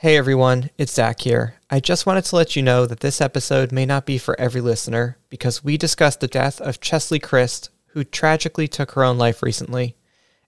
Hey 0.00 0.16
everyone, 0.16 0.70
it's 0.78 0.92
Zac 0.92 1.22
here. 1.22 1.56
I 1.68 1.80
just 1.80 2.06
wanted 2.06 2.24
to 2.26 2.36
let 2.36 2.54
you 2.54 2.62
know 2.62 2.86
that 2.86 3.00
this 3.00 3.20
episode 3.20 3.72
may 3.72 3.84
not 3.84 4.06
be 4.06 4.16
for 4.16 4.38
every 4.38 4.60
listener 4.60 5.18
because 5.28 5.64
we 5.64 5.76
discussed 5.76 6.20
the 6.20 6.28
death 6.28 6.60
of 6.60 6.78
Cheslie 6.78 7.18
Kryst, 7.18 7.70
who 7.86 8.04
tragically 8.04 8.68
took 8.68 8.92
her 8.92 9.02
own 9.02 9.18
life 9.18 9.42
recently. 9.42 9.96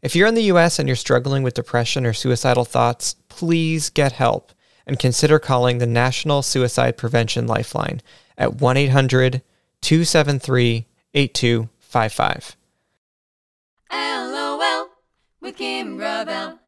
If 0.03 0.15
you're 0.15 0.29
in 0.29 0.37
the 0.37 0.53
US 0.53 0.79
and 0.79 0.89
you're 0.89 0.95
struggling 0.95 1.43
with 1.43 1.55
depression 1.55 2.07
or 2.07 2.13
suicidal 2.13 2.65
thoughts, 2.65 3.17
please 3.29 3.91
get 3.91 4.13
help 4.13 4.53
and 4.87 5.01
consider 5.01 5.41
calling 5.41 5.79
the 5.79 5.85
National 5.85 6.43
Suicide 6.43 6.97
Prevention 6.97 7.49
Lifeline 7.49 8.03
at 8.39 8.55
1 8.55 8.77
800 8.77 9.43
273 9.81 10.87
8255. 11.13 12.57
LOL 13.91 14.91
with 15.41 15.57
Kim 15.57 15.97
Gravel. 15.97 16.60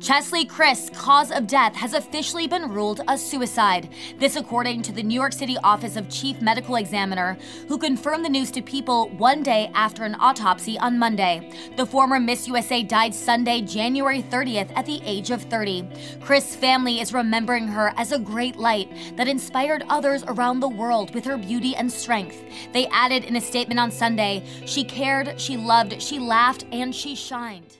Cheslie 0.00 0.46
Kryst's 0.46 0.88
cause 0.98 1.30
of 1.30 1.46
death 1.46 1.76
has 1.76 1.92
officially 1.92 2.46
been 2.46 2.70
ruled 2.70 3.02
a 3.06 3.18
suicide. 3.18 3.90
This, 4.18 4.34
according 4.34 4.80
to 4.82 4.92
the 4.92 5.02
New 5.02 5.14
York 5.14 5.34
City 5.34 5.58
Office 5.62 5.94
of 5.94 6.08
Chief 6.08 6.40
Medical 6.40 6.76
Examiner, 6.76 7.36
who 7.68 7.76
confirmed 7.76 8.24
the 8.24 8.30
news 8.30 8.50
to 8.52 8.62
people 8.62 9.10
one 9.10 9.42
day 9.42 9.70
after 9.74 10.04
an 10.04 10.16
autopsy 10.18 10.78
on 10.78 10.98
Monday. 10.98 11.52
The 11.76 11.84
former 11.84 12.18
Miss 12.18 12.48
USA 12.48 12.82
died 12.82 13.14
Sunday, 13.14 13.60
January 13.60 14.22
30th, 14.22 14.72
at 14.74 14.86
the 14.86 15.02
age 15.04 15.30
of 15.30 15.42
30. 15.42 15.86
Chris' 16.22 16.56
family 16.56 17.00
is 17.00 17.12
remembering 17.12 17.68
her 17.68 17.92
as 17.98 18.10
a 18.10 18.18
great 18.18 18.56
light 18.56 18.88
that 19.16 19.28
inspired 19.28 19.84
others 19.90 20.24
around 20.26 20.60
the 20.60 20.68
world 20.68 21.14
with 21.14 21.26
her 21.26 21.36
beauty 21.36 21.76
and 21.76 21.92
strength. 21.92 22.42
They 22.72 22.86
added 22.86 23.24
in 23.24 23.36
a 23.36 23.40
statement 23.40 23.78
on 23.78 23.90
Sunday 23.90 24.44
she 24.64 24.82
cared, 24.82 25.38
she 25.38 25.58
loved, 25.58 26.00
she 26.00 26.18
laughed, 26.18 26.64
and 26.72 26.94
she 26.94 27.14
shined. 27.14 27.79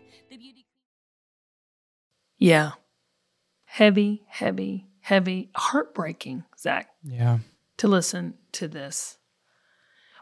The 2.40 2.46
beauty. 2.46 2.50
Yeah. 2.52 2.70
Heavy, 3.64 4.24
heavy, 4.28 4.88
heavy, 5.00 5.50
heartbreaking, 5.54 6.44
Zac, 6.58 6.88
Yeah. 7.04 7.38
to 7.78 7.88
listen 7.88 8.34
to 8.52 8.66
this. 8.68 9.18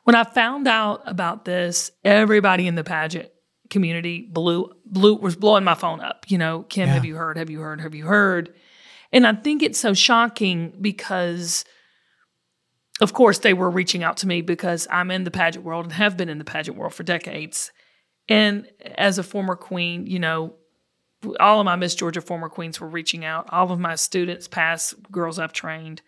When 0.04 0.14
I 0.14 0.24
found 0.24 0.66
out 0.68 1.02
about 1.06 1.44
this, 1.44 1.90
everybody 2.04 2.66
in 2.66 2.74
the 2.74 2.84
pageant 2.84 3.30
community 3.70 4.26
blew 4.30 4.70
blew 4.86 5.14
was 5.16 5.36
blowing 5.36 5.64
my 5.64 5.74
phone 5.74 6.00
up. 6.00 6.24
You 6.28 6.38
know, 6.38 6.62
Kim, 6.62 6.88
Yeah. 6.88 6.94
have 6.94 7.04
you 7.04 7.16
heard? 7.16 7.36
Have 7.36 7.50
you 7.50 7.60
heard? 7.60 7.80
Have 7.80 7.94
you 7.94 8.06
heard? 8.06 8.54
And 9.12 9.26
I 9.26 9.34
think 9.34 9.62
it's 9.62 9.78
so 9.78 9.92
shocking 9.94 10.74
because 10.80 11.64
of 13.00 13.12
course 13.12 13.38
they 13.38 13.54
were 13.54 13.70
reaching 13.70 14.02
out 14.02 14.16
to 14.18 14.26
me 14.26 14.40
because 14.42 14.88
I'm 14.90 15.10
in 15.10 15.24
the 15.24 15.30
pageant 15.30 15.64
world 15.64 15.84
and 15.84 15.92
have 15.94 16.16
been 16.16 16.28
in 16.28 16.38
the 16.38 16.44
pageant 16.44 16.76
world 16.76 16.94
for 16.94 17.02
decades. 17.04 17.70
And 18.28 18.66
as 18.96 19.18
a 19.18 19.22
former 19.22 19.56
queen, 19.56 20.06
you 20.06 20.18
know, 20.18 20.54
all 21.40 21.60
of 21.60 21.64
my 21.64 21.76
Miss 21.76 21.94
Georgia 21.94 22.20
former 22.20 22.48
queens 22.48 22.80
were 22.80 22.88
reaching 22.88 23.24
out. 23.24 23.48
All 23.50 23.70
of 23.72 23.78
my 23.78 23.94
students, 23.94 24.48
past 24.48 24.94
girls 25.10 25.38
I've 25.38 25.52
trained. 25.52 26.02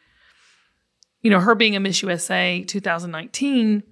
You 1.23 1.31
know, 1.31 1.41
her 1.41 1.55
being 1.55 1.77
a 1.77 1.81
Miss 1.81 2.03
USA 2.03 2.65
2019, 2.67 3.83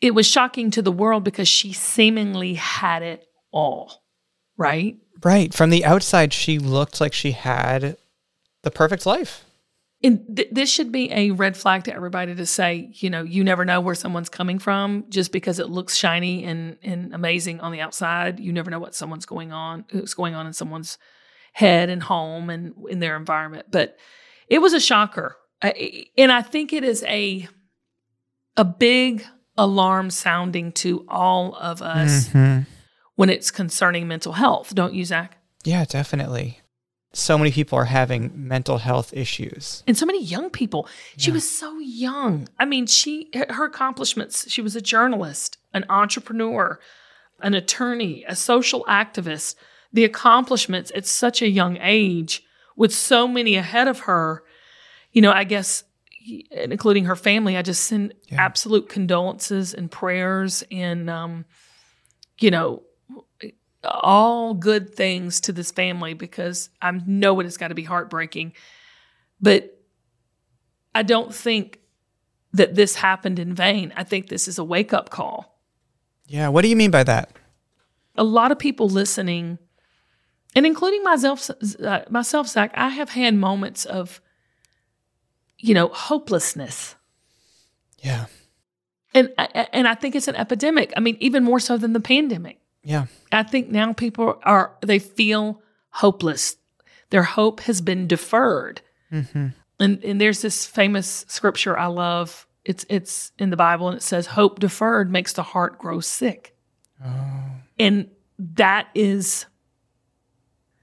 it 0.00 0.14
was 0.14 0.26
shocking 0.26 0.70
to 0.72 0.82
the 0.82 0.92
world 0.92 1.24
because 1.24 1.48
she 1.48 1.72
seemingly 1.72 2.54
had 2.54 3.02
it 3.02 3.26
all, 3.50 4.02
right? 4.56 4.96
Right. 5.22 5.54
From 5.54 5.70
the 5.70 5.84
outside, 5.84 6.32
she 6.32 6.58
looked 6.58 7.00
like 7.00 7.12
she 7.12 7.32
had 7.32 7.96
the 8.62 8.70
perfect 8.70 9.06
life. 9.06 9.44
And 10.04 10.36
th- 10.36 10.48
this 10.50 10.68
should 10.70 10.90
be 10.90 11.12
a 11.12 11.30
red 11.30 11.56
flag 11.56 11.84
to 11.84 11.94
everybody 11.94 12.34
to 12.34 12.44
say, 12.46 12.90
you 12.94 13.08
know, 13.08 13.22
you 13.22 13.44
never 13.44 13.64
know 13.64 13.80
where 13.80 13.94
someone's 13.94 14.28
coming 14.28 14.58
from 14.58 15.04
just 15.08 15.30
because 15.32 15.58
it 15.60 15.70
looks 15.70 15.94
shiny 15.96 16.44
and, 16.44 16.76
and 16.82 17.14
amazing 17.14 17.60
on 17.60 17.70
the 17.72 17.80
outside. 17.80 18.40
You 18.40 18.52
never 18.52 18.70
know 18.70 18.80
what 18.80 18.94
someone's 18.96 19.26
going 19.26 19.52
on, 19.52 19.84
what's 19.92 20.14
going 20.14 20.34
on 20.34 20.46
in 20.46 20.52
someone's 20.54 20.98
head 21.52 21.88
and 21.88 22.02
home 22.02 22.50
and 22.50 22.74
in 22.88 22.98
their 22.98 23.16
environment. 23.16 23.66
But 23.70 23.96
it 24.48 24.58
was 24.58 24.72
a 24.72 24.80
shocker, 24.80 25.36
I, 25.62 26.06
and 26.18 26.32
I 26.32 26.42
think 26.42 26.72
it 26.72 26.82
is 26.84 27.04
a 27.04 27.48
a 28.56 28.64
big 28.64 29.24
alarm 29.56 30.10
sounding 30.10 30.72
to 30.72 31.04
all 31.08 31.54
of 31.54 31.80
us 31.82 32.28
Mhm. 32.30 32.66
when 33.14 33.30
it's 33.30 33.50
concerning 33.50 34.08
mental 34.08 34.32
health. 34.32 34.74
Don't 34.74 34.94
you, 34.94 35.04
Zac? 35.04 35.36
Yeah, 35.64 35.84
definitely. 35.84 36.58
So 37.14 37.36
many 37.36 37.50
people 37.52 37.78
are 37.78 37.84
having 37.84 38.30
mental 38.34 38.78
health 38.78 39.12
issues. 39.12 39.82
and 39.86 39.96
so 39.98 40.06
many 40.06 40.22
young 40.22 40.48
people. 40.50 40.88
She 41.18 41.30
Yeah. 41.30 41.34
was 41.34 41.48
so 41.50 41.78
young. 41.78 42.48
I 42.58 42.64
mean, 42.64 42.86
she 42.86 43.28
her 43.50 43.64
accomplishments. 43.64 44.50
She 44.50 44.62
was 44.62 44.74
a 44.76 44.80
journalist, 44.80 45.58
an 45.74 45.84
entrepreneur, 45.90 46.80
an 47.40 47.54
attorney, 47.54 48.24
a 48.26 48.34
social 48.34 48.84
activist. 48.88 49.56
The 49.92 50.04
accomplishments 50.04 50.90
at 50.94 51.04
such 51.06 51.42
a 51.42 51.48
young 51.48 51.76
age, 51.82 52.42
with 52.76 52.94
so 52.94 53.28
many 53.28 53.56
ahead 53.56 53.88
of 53.88 54.00
her. 54.00 54.42
You 55.12 55.20
know, 55.20 55.32
I 55.32 55.44
guess, 55.44 55.84
including 56.50 57.04
her 57.04 57.16
family. 57.16 57.58
I 57.58 57.62
just 57.62 57.84
send 57.84 58.14
Yeah. 58.30 58.40
absolute 58.42 58.88
condolences 58.88 59.74
and 59.74 59.90
prayers, 59.90 60.64
and 60.70 61.10
um, 61.10 61.44
you 62.38 62.50
know, 62.50 62.84
all 63.84 64.54
good 64.54 64.94
things 64.94 65.40
to 65.42 65.52
this 65.52 65.70
family 65.70 66.14
because 66.14 66.70
I 66.80 66.90
know 66.90 67.40
it 67.40 67.44
has 67.44 67.56
got 67.56 67.68
to 67.68 67.74
be 67.74 67.84
heartbreaking. 67.84 68.52
But 69.40 69.78
I 70.94 71.02
don't 71.02 71.34
think 71.34 71.80
that 72.52 72.74
this 72.74 72.96
happened 72.96 73.38
in 73.38 73.54
vain. 73.54 73.92
I 73.96 74.04
think 74.04 74.28
this 74.28 74.46
is 74.46 74.58
a 74.58 74.64
wake 74.64 74.92
up 74.92 75.10
call. 75.10 75.58
Yeah. 76.26 76.48
What 76.48 76.62
do 76.62 76.68
you 76.68 76.76
mean 76.76 76.90
by 76.90 77.02
that? 77.04 77.32
A 78.14 78.24
lot 78.24 78.52
of 78.52 78.58
people 78.58 78.88
listening, 78.88 79.58
and 80.54 80.66
including 80.66 81.02
myself, 81.02 81.50
uh, 81.82 82.02
myself, 82.10 82.48
Zac, 82.48 82.72
I 82.74 82.90
have 82.90 83.10
had 83.10 83.34
moments 83.34 83.84
of, 83.84 84.20
you 85.58 85.72
know, 85.74 85.88
hopelessness. 85.88 86.94
Yeah. 87.98 88.26
And, 89.14 89.30
and 89.38 89.88
I 89.88 89.94
think 89.94 90.14
it's 90.14 90.28
an 90.28 90.36
epidemic. 90.36 90.92
I 90.96 91.00
mean, 91.00 91.16
even 91.20 91.42
more 91.44 91.60
so 91.60 91.76
than 91.76 91.92
the 91.92 92.00
pandemic. 92.00 92.58
Yeah. 92.84 93.06
I 93.30 93.42
think 93.42 93.68
now 93.68 93.92
people 93.92 94.40
are 94.44 94.76
they 94.80 94.98
feel 94.98 95.62
hopeless. 95.90 96.56
Their 97.10 97.22
hope 97.22 97.60
has 97.60 97.80
been 97.80 98.06
deferred. 98.06 98.80
Mm-hmm. 99.12 99.48
And 99.80 100.04
and 100.04 100.20
there's 100.20 100.42
this 100.42 100.66
famous 100.66 101.24
scripture 101.28 101.78
I 101.78 101.86
love. 101.86 102.46
It's 102.64 102.84
it's 102.88 103.32
in 103.38 103.50
the 103.50 103.56
Bible 103.56 103.88
and 103.88 103.96
it 103.96 104.02
says 104.02 104.26
hope 104.26 104.60
deferred 104.60 105.10
makes 105.10 105.32
the 105.32 105.42
heart 105.42 105.78
grow 105.78 106.00
sick. 106.00 106.56
And 107.78 108.08
that 108.38 108.88
is 108.94 109.46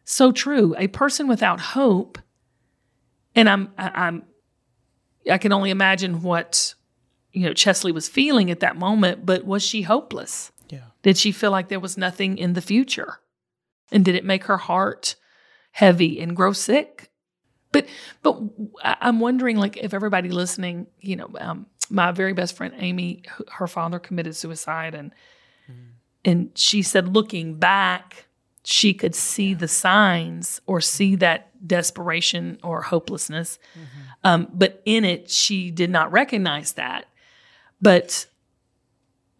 so 0.03 0.31
true. 0.31 0.75
A 0.77 0.88
person 0.88 1.27
without 1.27 1.59
hope 1.59 2.17
and 3.35 3.49
I'm 3.49 3.69
I'm 3.77 4.23
I 5.29 5.38
can 5.38 5.51
only 5.51 5.69
imagine 5.69 6.21
what 6.21 6.75
you 7.31 7.45
know 7.45 7.53
Cheslie 7.53 7.91
was 7.91 8.09
feeling 8.09 8.51
at 8.51 8.59
that 8.61 8.77
moment, 8.77 9.25
but 9.25 9.45
was 9.45 9.63
she 9.63 9.83
hopeless? 9.83 10.51
Yeah. 10.69 10.85
Did 11.02 11.18
she 11.18 11.31
feel 11.31 11.52
like 11.52 11.68
there 11.68 11.80
was 11.80 11.97
nothing 11.97 12.38
in 12.38 12.53
the 12.53 12.62
future? 12.62 13.19
And 13.91 14.06
did 14.06 14.16
it 14.16 14.24
make 14.24 14.46
her 14.46 14.57
heart 14.57 15.16
heavy 15.72 16.19
and 16.19 16.35
grow 16.35 16.53
sick? 16.53 17.09
But 17.72 17.88
but 18.24 18.40
I'm 18.84 19.19
wondering, 19.19 19.57
like, 19.57 19.78
if 19.78 19.94
everybody 19.94 20.30
listening, 20.30 20.88
you 21.00 21.16
know, 21.16 21.30
um, 21.40 21.68
my 21.90 22.12
very 22.12 22.34
best 22.34 22.56
friend 22.56 22.74
Amy, 22.78 23.24
her 23.52 23.68
father 23.68 24.00
committed 24.00 24.35
suicide, 24.35 24.96
and 24.96 25.12
and 26.25 26.50
she 26.56 26.81
said, 26.81 27.16
looking 27.16 27.56
back, 27.56 28.28
she 28.63 28.94
could 28.94 29.16
see 29.16 29.53
the 29.53 29.68
signs 29.68 30.62
or 30.66 30.81
see 30.81 31.16
that 31.18 31.51
desperation 31.66 32.59
or 32.63 32.81
hopelessness, 32.81 33.59
um, 34.24 34.47
but 34.53 34.81
in 34.86 35.06
it, 35.06 35.30
she 35.30 35.72
did 35.72 35.90
not 35.90 36.12
recognize 36.12 36.74
that. 36.74 37.06
But 37.81 38.25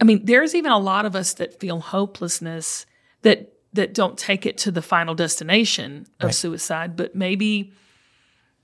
I 0.02 0.06
mean, 0.06 0.26
there's 0.26 0.56
even 0.56 0.72
a 0.72 0.80
lot 0.80 1.06
of 1.06 1.16
us 1.16 1.34
that 1.36 1.60
feel 1.60 1.80
hopelessness 1.80 2.86
that 3.22 3.54
that 3.74 3.94
don't 3.94 4.18
take 4.18 4.46
it 4.48 4.58
to 4.60 4.72
the 4.72 4.82
final 4.82 5.14
destination 5.14 6.08
of 6.20 6.26
Right. 6.28 6.34
suicide, 6.36 6.96
but 6.96 7.16
maybe 7.16 7.74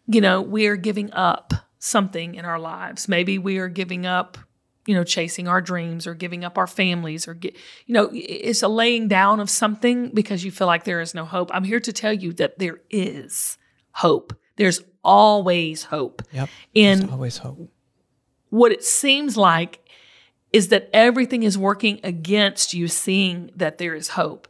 you 0.08 0.22
know, 0.22 0.40
we 0.42 0.68
are 0.68 0.76
giving 0.76 1.12
up 1.14 1.52
something 1.80 2.36
in 2.36 2.46
our 2.46 2.60
lives. 2.60 3.08
Maybe 3.08 3.40
we 3.40 3.58
are 3.58 3.68
giving 3.68 4.06
up, 4.06 4.38
you 4.86 4.94
know, 4.94 5.04
chasing 5.04 5.48
our 5.48 5.62
dreams 5.62 6.06
or 6.06 6.14
giving 6.14 6.44
up 6.44 6.60
our 6.60 6.68
families 6.68 7.28
or 7.28 7.34
get, 7.34 7.56
you 7.88 7.94
know, 7.94 8.12
it's 8.14 8.62
a 8.62 8.68
laying 8.68 9.08
down 9.08 9.40
of 9.40 9.50
something 9.50 10.12
because 10.14 10.46
you 10.46 10.52
feel 10.52 10.68
like 10.68 10.84
there 10.84 11.02
is 11.02 11.16
no 11.16 11.26
hope. 11.26 11.50
I'm 11.52 11.64
here 11.64 11.80
to 11.80 11.92
tell 11.92 12.14
you 12.14 12.34
that 12.34 12.60
there 12.60 12.82
is 12.92 13.58
hope. 13.94 14.34
There's 14.58 14.80
always 15.04 15.84
hope. 15.86 16.22
Yep. 16.32 16.50
And 16.76 17.02
There's 17.02 17.12
always 17.12 17.38
hope. 17.40 17.72
what 18.50 18.72
it 18.72 18.84
seems 18.84 19.36
like 19.38 19.80
is 20.56 20.68
that 20.70 20.90
everything 20.94 21.44
is 21.44 21.58
working 21.58 22.00
against 22.04 22.74
you 22.74 22.88
seeing 22.88 23.52
that 23.56 23.78
there 23.78 23.94
is 23.96 24.08
hope 24.10 24.48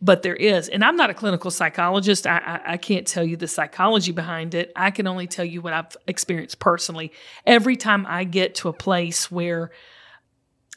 but 0.00 0.22
there 0.22 0.36
is 0.36 0.68
and 0.68 0.82
i'm 0.84 0.96
not 0.96 1.10
a 1.10 1.14
clinical 1.14 1.50
psychologist 1.50 2.26
I, 2.26 2.38
I, 2.38 2.72
I 2.72 2.76
can't 2.76 3.06
tell 3.06 3.24
you 3.24 3.36
the 3.36 3.48
psychology 3.48 4.12
behind 4.12 4.54
it 4.54 4.72
i 4.76 4.90
can 4.90 5.06
only 5.06 5.26
tell 5.26 5.44
you 5.44 5.60
what 5.60 5.72
i've 5.72 5.96
experienced 6.06 6.58
personally 6.58 7.12
every 7.44 7.76
time 7.76 8.06
i 8.08 8.24
get 8.24 8.54
to 8.56 8.68
a 8.68 8.72
place 8.72 9.30
where 9.30 9.70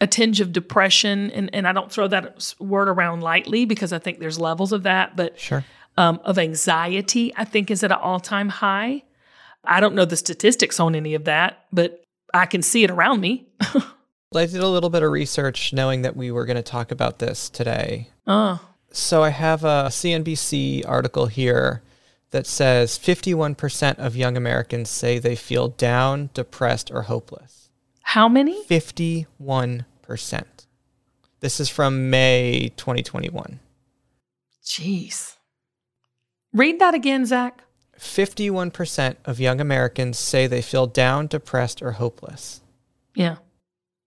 a 0.02 0.08
tinge 0.08 0.40
of 0.42 0.54
depression 0.54 1.32
and, 1.32 1.50
and 1.54 1.68
i 1.68 1.74
don't 1.74 1.92
throw 1.92 2.08
that 2.08 2.54
word 2.60 2.88
around 2.88 3.22
lightly 3.22 3.66
because 3.66 3.92
i 3.94 4.00
think 4.00 4.20
there's 4.20 4.40
levels 4.40 4.72
of 4.72 4.84
that 4.84 5.16
but 5.16 5.40
Sure. 5.40 5.64
um, 5.98 6.20
of 6.24 6.38
anxiety, 6.40 7.34
I 7.36 7.44
think, 7.44 7.70
is 7.72 7.84
at 7.84 7.92
an 7.92 7.98
all 8.02 8.22
time 8.22 8.48
high. 8.48 9.04
I 9.66 9.82
don't 9.82 9.96
know 9.96 10.06
the 10.06 10.16
statistics 10.16 10.80
on 10.80 10.96
any 10.96 11.14
of 11.16 11.26
that, 11.26 11.66
but 11.74 12.02
I 12.34 12.46
can 12.46 12.62
see 12.62 12.86
it 12.86 12.92
around 12.92 13.20
me. 13.20 13.50
I 14.36 14.46
did 14.46 14.62
a 14.62 14.68
little 14.68 14.92
bit 14.92 15.02
of 15.02 15.12
research 15.12 15.74
knowing 15.74 16.04
that 16.04 16.16
we 16.16 16.30
were 16.32 16.46
going 16.46 16.56
to 16.56 16.62
talk 16.62 16.92
about 16.92 17.18
this 17.20 17.50
today. 17.50 18.10
Oh, 18.28 18.62
So 18.92 19.24
I 19.24 19.30
have 19.30 19.64
a 19.64 19.88
CNBC 19.90 20.88
article 20.88 21.26
here 21.26 21.82
that 22.30 22.46
says 22.46 23.00
51% 23.00 23.98
of 23.98 24.16
young 24.16 24.38
Americans 24.38 24.90
say 24.92 25.18
they 25.18 25.36
feel 25.36 25.70
down, 25.70 26.30
depressed, 26.36 26.92
or 26.92 27.04
hopeless. 27.04 27.70
how 28.04 28.30
many? 28.30 28.64
51%. 28.66 29.76
This 31.40 31.60
is 31.60 31.70
from 31.70 32.10
May 32.12 32.72
2021. 32.78 33.60
Jeez. 34.64 35.38
Read 36.54 36.78
that 36.80 36.94
again, 36.94 37.26
Zac. 37.26 37.64
51% 37.98 39.16
of 39.26 39.40
young 39.40 39.60
Americans 39.60 40.20
say 40.20 40.46
they 40.46 40.62
feel 40.62 40.86
down, 40.86 41.26
depressed, 41.28 41.82
or 41.82 41.94
hopeless. 41.94 42.62
Yeah. 43.16 43.38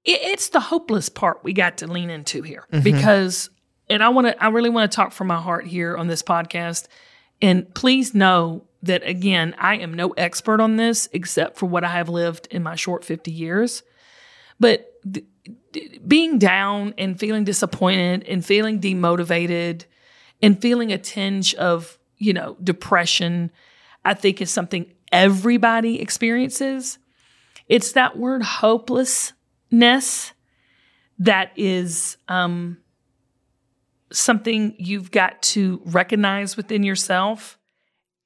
It, 0.04 0.20
it's 0.22 0.48
the 0.48 0.60
hopeless 0.60 1.08
part 1.08 1.44
we 1.44 1.52
got 1.52 1.78
to 1.78 1.86
lean 1.86 2.10
into 2.10 2.42
here 2.42 2.64
because, 2.82 3.50
and 3.88 4.02
I 4.02 4.08
want 4.10 4.28
to, 4.28 4.42
I 4.42 4.48
really 4.48 4.70
want 4.70 4.90
to 4.90 4.94
talk 4.94 5.12
from 5.12 5.26
my 5.28 5.40
heart 5.40 5.66
here 5.66 5.96
on 5.96 6.06
this 6.08 6.22
podcast. 6.22 6.88
And 7.40 7.72
please 7.74 8.14
know 8.14 8.64
that, 8.82 9.06
again, 9.06 9.54
I 9.58 9.76
am 9.76 9.94
no 9.94 10.10
expert 10.10 10.60
on 10.60 10.76
this 10.76 11.08
except 11.12 11.58
for 11.58 11.66
what 11.66 11.84
I 11.84 11.88
have 11.88 12.08
lived 12.08 12.48
in 12.50 12.62
my 12.62 12.74
short 12.74 13.04
50 13.04 13.30
years. 13.30 13.82
But 14.58 14.92
th- 15.12 15.26
being 16.06 16.38
down 16.38 16.94
and 16.98 17.18
feeling 17.18 17.44
disappointed 17.44 18.24
and 18.28 18.44
feeling 18.44 18.80
demotivated 18.80 19.84
and 20.40 20.60
feeling 20.60 20.92
a 20.92 20.98
tinge 20.98 21.54
of, 21.54 21.98
you 22.18 22.32
know, 22.32 22.56
depression, 22.62 23.50
I 24.04 24.14
think 24.14 24.40
is 24.40 24.50
something 24.50 24.92
everybody 25.10 26.00
experiences. 26.00 26.98
It's 27.68 27.92
that 27.92 28.18
word 28.18 28.42
hopelessness 29.72 30.32
that 31.18 31.52
is 31.56 32.16
um, 32.28 32.78
something 34.12 34.74
you've 34.78 35.10
got 35.10 35.40
to 35.42 35.80
recognize 35.84 36.56
within 36.56 36.82
yourself 36.82 37.58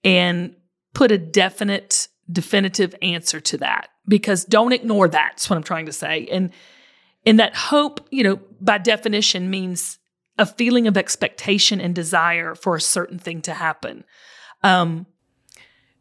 and 0.04 0.54
put 0.94 1.12
a 1.12 1.19
definite, 1.19 2.08
definitive 2.31 2.94
answer 3.02 3.40
to 3.40 3.58
that. 3.58 3.88
Because 4.08 4.44
don't 4.44 4.72
ignore 4.72 5.08
that. 5.08 5.32
That's 5.32 5.50
what 5.50 5.56
I'm 5.56 5.62
trying 5.62 5.87
to 5.87 5.93
say. 5.93 6.28
And 6.31 6.52
and 7.26 7.40
that 7.40 7.56
hope, 7.56 8.06
you 8.12 8.22
know, 8.22 8.38
by 8.60 8.78
definition 8.78 9.50
means 9.50 9.98
a 10.38 10.46
feeling 10.46 10.87
of 10.87 10.96
expectation 10.96 11.81
and 11.81 11.93
desire 11.93 12.54
for 12.54 12.76
a 12.76 12.81
certain 12.81 13.19
thing 13.19 13.43
to 13.43 13.52
happen. 13.52 14.04
Um, 14.62 15.06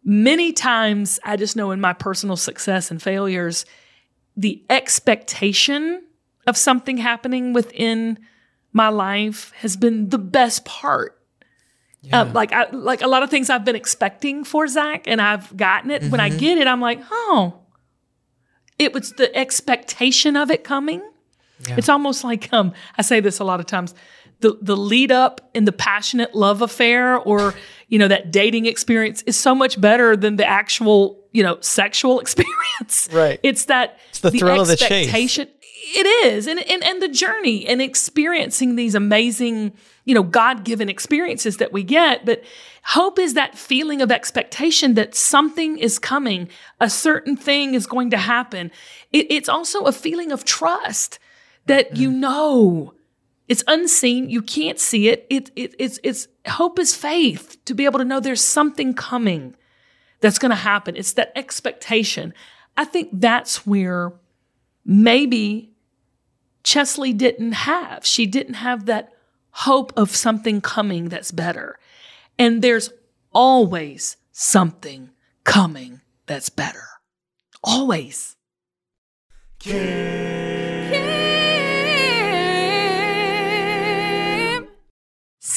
many 0.04 0.54
times, 0.54 1.20
I 1.24 1.36
just 1.36 1.56
know 1.56 1.72
in 1.72 1.82
my 1.82 1.94
personal 1.94 2.36
success 2.36 2.92
and 2.92 3.02
failures, 3.02 3.66
the 4.38 4.64
expectation 4.70 6.04
of 6.48 6.58
something 6.58 6.98
happening 6.98 7.54
within 7.54 8.20
my 8.74 8.90
life 8.90 9.52
has 9.58 9.78
been 9.78 10.10
the 10.10 10.18
best 10.18 10.66
part. 10.66 11.20
Uh, 12.12 12.30
like 12.34 12.52
I 12.52 12.70
like 12.70 13.02
a 13.02 13.08
lot 13.08 13.24
of 13.24 13.32
things 13.32 13.50
I've 13.50 13.66
been 13.66 13.76
expecting 13.76 14.44
for 14.44 14.68
Zac, 14.68 15.08
and 15.08 15.20
I've 15.20 15.56
gotten 15.58 15.90
it. 15.90 16.04
When 16.12 16.20
I 16.20 16.30
get 16.30 16.58
it, 16.60 16.68
I'm 16.68 16.82
like, 16.82 17.00
oh, 17.10 17.62
it 18.78 18.94
was 18.94 19.14
the 19.14 19.36
expectation 19.36 20.36
of 20.38 20.52
it 20.52 20.64
coming. 20.64 21.02
It's 21.78 21.90
almost 21.90 22.24
like 22.24 22.52
um, 22.54 22.74
I 22.98 23.02
say 23.02 23.22
this 23.22 23.40
a 23.40 23.44
lot 23.44 23.60
of 23.60 23.66
times. 23.66 23.96
The 24.42 24.56
the 24.62 24.76
lead 24.78 25.12
up 25.12 25.50
in 25.56 25.66
the 25.66 25.72
passionate 25.72 26.36
love 26.36 26.62
affair 26.62 27.18
or 27.18 27.56
you 27.88 28.00
know 28.00 28.08
that 28.08 28.32
dating 28.32 28.66
experience 28.66 29.22
is 29.24 29.38
so 29.38 29.54
much 29.54 29.80
better 29.80 30.16
than 30.16 30.36
the 30.36 30.48
actual 30.48 31.20
you 31.32 31.44
know 31.44 31.60
sexual 31.62 32.20
experience. 32.26 33.10
Right. 33.12 33.40
It's 33.44 33.66
that 33.66 34.00
It's 34.10 34.20
the 34.20 34.32
thrill 34.32 34.62
of 34.62 34.68
the 34.68 34.76
chase. 34.76 35.08
expectation. 35.08 35.50
It 35.88 36.08
is, 36.26 36.48
and, 36.48 36.60
and 36.68 36.84
and 36.84 37.00
the 37.00 37.08
journey 37.08 37.68
and 37.68 37.80
experiencing 37.80 38.76
these 38.76 38.96
amazing, 38.96 39.74
you 40.04 40.16
know, 40.16 40.24
God 40.24 40.64
given 40.64 40.90
experiences 40.90 41.58
that 41.58 41.72
we 41.72 41.84
get. 41.84 42.26
But 42.26 42.44
hope 42.86 43.20
is 43.20 43.36
that 43.36 43.56
feeling 43.56 44.02
of 44.02 44.12
expectation 44.12 44.96
that 44.96 45.14
something 45.14 45.78
is 45.78 46.00
coming, 46.00 46.50
a 46.80 46.90
certain 46.90 47.38
thing 47.38 47.76
is 47.76 47.86
going 47.86 48.10
to 48.10 48.18
happen. 48.18 48.72
It, 49.12 49.28
it's 49.30 49.48
also 49.48 49.84
a 49.84 49.92
feeling 49.92 50.32
of 50.32 50.44
trust 50.44 51.20
that 51.68 51.96
you 51.96 52.10
mm. 52.10 52.16
know 52.16 52.95
it's 53.48 53.64
unseen, 53.68 54.30
you 54.30 54.42
can't 54.42 54.80
see 54.80 55.10
it. 55.10 55.28
It, 55.30 55.52
it 55.56 55.76
it's 55.78 56.00
it's 56.04 56.28
hope 56.48 56.80
is 56.80 56.96
faith 56.96 57.58
to 57.66 57.74
be 57.74 57.86
able 57.86 58.00
to 58.00 58.06
know 58.06 58.20
there's 58.20 58.44
something 58.44 58.94
coming 58.94 59.56
that's 60.20 60.40
going 60.40 60.50
to 60.50 60.56
happen. 60.56 60.96
It's 60.96 61.14
that 61.14 61.32
expectation. 61.36 62.34
I 62.76 62.86
think 62.86 63.10
that's 63.14 63.66
where 63.66 64.14
maybe 64.84 65.72
Cheslie 66.64 67.14
didn't 67.14 67.52
have. 67.52 68.06
She 68.06 68.26
didn't 68.26 68.56
have 68.56 68.86
that 68.88 69.14
hope 69.52 69.94
of 69.96 70.16
something 70.16 70.62
coming 70.62 71.10
that's 71.10 71.32
better. 71.32 71.78
And 72.38 72.62
there's 72.62 72.92
always 73.32 74.18
something 74.32 75.12
coming 75.44 76.02
that's 76.26 76.50
better. 76.50 76.88
Always. 77.64 78.36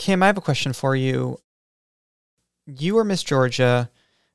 Kim, 0.00 0.22
I 0.22 0.26
have 0.28 0.38
a 0.38 0.40
question 0.40 0.72
for 0.72 0.96
you. 0.96 1.38
You 2.64 2.96
are 2.96 3.04
Miss 3.04 3.22
Georgia. 3.22 3.90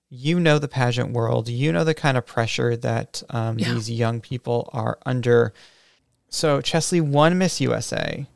You 0.10 0.40
know 0.40 0.60
the 0.60 0.68
pageant 0.68 1.12
world. 1.12 1.50
You 1.50 1.72
know 1.72 1.84
the 1.84 1.96
kind 1.96 2.18
of 2.18 2.26
pressure 2.28 2.78
that 2.78 3.24
um, 3.32 3.58
Yeah. 3.58 3.74
these 3.74 3.90
young 3.90 4.22
people 4.22 4.70
are 4.74 5.00
under. 5.08 5.54
So 6.30 6.62
Cheslie 6.62 7.02
won 7.02 7.40
Miss 7.40 7.60
USA. 7.60 8.28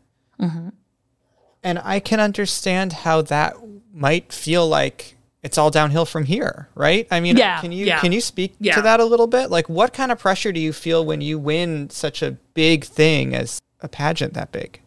And 1.61 1.77
I 1.83 1.99
can 1.99 2.19
understand 2.19 2.93
how 2.93 3.21
that 3.23 3.57
might 3.93 4.33
feel 4.33 4.67
like 4.67 5.15
it's 5.43 5.57
all 5.59 5.69
downhill 5.69 6.05
from 6.05 6.23
here, 6.23 6.69
right? 6.73 7.07
I 7.11 7.19
mean, 7.19 7.37
Yeah, 7.37 7.61
can 7.61 7.71
you 7.71 7.85
yeah. 7.85 7.99
can 7.99 8.11
you 8.11 8.21
speak 8.21 8.55
Yeah. 8.59 8.75
to 8.75 8.81
that 8.81 8.99
a 8.99 9.05
little 9.05 9.27
bit? 9.27 9.51
Like 9.51 9.69
what 9.69 9.93
kind 9.93 10.11
of 10.11 10.17
pressure 10.17 10.51
do 10.51 10.59
you 10.59 10.73
feel 10.73 11.05
when 11.05 11.21
you 11.21 11.37
win 11.37 11.91
such 11.91 12.23
a 12.23 12.31
big 12.55 12.85
thing 12.85 13.35
as 13.35 13.59
a 13.81 13.87
pageant 13.87 14.33
that 14.33 14.51
big? 14.51 14.81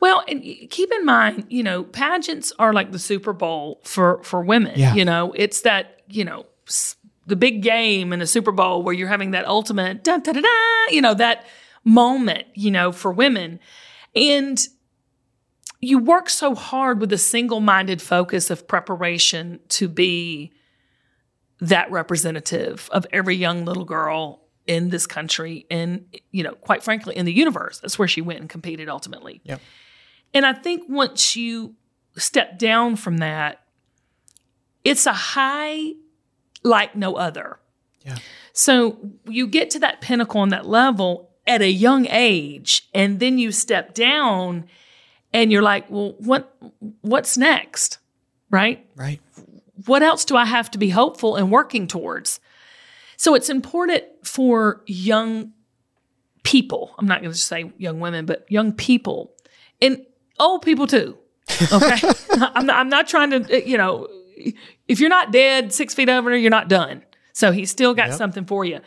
Well, 0.00 0.24
and 0.28 0.42
keep 0.70 0.92
in 0.92 1.04
mind, 1.04 1.46
you 1.48 1.62
know, 1.62 1.84
pageants 1.84 2.52
are 2.58 2.72
like 2.72 2.92
the 2.92 2.98
Super 2.98 3.32
Bowl 3.32 3.80
for 3.84 4.22
for 4.22 4.42
women. 4.42 4.78
Yeah. 4.78 4.94
You 4.94 5.04
know, 5.04 5.32
it's 5.36 5.62
that 5.62 6.02
you 6.08 6.24
know 6.24 6.46
the 7.26 7.36
big 7.36 7.62
game 7.62 8.12
in 8.12 8.20
the 8.20 8.26
Super 8.26 8.52
Bowl 8.52 8.82
where 8.82 8.94
you're 8.94 9.08
having 9.08 9.32
that 9.32 9.46
ultimate 9.46 10.04
da 10.04 10.18
da 10.18 10.32
da 10.32 10.40
da, 10.40 10.92
you 10.92 11.00
know, 11.00 11.14
that 11.14 11.46
moment, 11.84 12.46
you 12.54 12.70
know, 12.70 12.92
for 12.92 13.12
women. 13.12 13.60
And 14.14 14.64
you 15.80 15.98
work 15.98 16.30
so 16.30 16.54
hard 16.54 17.00
with 17.00 17.12
a 17.12 17.18
single-minded 17.18 18.00
focus 18.00 18.50
of 18.50 18.66
preparation 18.66 19.60
to 19.68 19.88
be 19.88 20.52
that 21.60 21.90
representative 21.90 22.88
of 22.92 23.06
every 23.12 23.36
young 23.36 23.64
little 23.64 23.84
girl 23.84 24.45
in 24.66 24.88
this 24.90 25.06
country 25.06 25.64
and 25.70 26.04
you 26.32 26.42
know 26.42 26.52
quite 26.54 26.82
frankly 26.82 27.16
in 27.16 27.24
the 27.26 27.32
universe 27.32 27.78
that's 27.80 27.98
where 27.98 28.08
she 28.08 28.20
went 28.20 28.40
and 28.40 28.48
competed 28.48 28.88
ultimately 28.88 29.40
Yep. 29.44 29.60
and 30.34 30.44
i 30.46 30.52
think 30.52 30.84
once 30.88 31.36
you 31.36 31.74
step 32.16 32.58
down 32.58 32.96
from 32.96 33.18
that 33.18 33.60
it's 34.84 35.06
a 35.06 35.12
high 35.12 35.92
like 36.62 36.96
no 36.96 37.14
other 37.14 37.58
Yeah. 38.04 38.18
so 38.52 38.98
you 39.28 39.46
get 39.46 39.70
to 39.70 39.78
that 39.80 40.00
pinnacle 40.00 40.42
and 40.42 40.50
that 40.52 40.66
level 40.66 41.30
at 41.46 41.62
a 41.62 41.70
young 41.70 42.06
age 42.10 42.88
and 42.92 43.20
then 43.20 43.38
you 43.38 43.52
step 43.52 43.94
down 43.94 44.66
and 45.32 45.52
you're 45.52 45.62
like 45.62 45.88
well 45.90 46.14
what 46.18 46.56
what's 47.02 47.36
next 47.38 47.98
right 48.50 48.84
Right. 48.96 49.20
what 49.84 50.02
else 50.02 50.24
do 50.24 50.36
I 50.36 50.44
have 50.46 50.70
to 50.72 50.78
be 50.78 50.88
hopeful 50.90 51.36
and 51.36 51.50
working 51.52 51.86
towards? 51.86 52.40
So 53.16 53.34
it's 53.34 53.48
important 53.50 54.04
for 54.24 54.82
young 54.86 55.52
people. 56.42 56.94
I'm 56.98 57.06
not 57.06 57.20
going 57.22 57.32
to 57.32 57.38
say 57.38 57.72
young 57.78 58.00
women, 58.00 58.26
but 58.26 58.44
young 58.50 58.72
people 58.72 59.34
and 59.80 60.04
old 60.38 60.62
people 60.62 60.86
too. 60.86 61.18
Okay. 61.72 61.96
I'm, 62.32 62.66
not, 62.66 62.76
I'm 62.76 62.88
not 62.88 63.08
trying 63.08 63.30
to, 63.30 63.38
uh, 63.56 63.64
you 63.64 63.78
know, 63.78 64.08
if 64.86 65.00
you're 65.00 65.10
not 65.10 65.32
dead 65.32 65.72
six 65.72 65.94
feet 65.94 66.08
over, 66.08 66.36
you're 66.36 66.50
not 66.50 66.68
done. 66.68 67.02
So 67.32 67.52
he's 67.52 67.70
still 67.70 67.94
got 67.94 68.08
Yep. 68.08 68.18
something 68.18 68.44
for 68.44 68.64
you. 68.64 68.80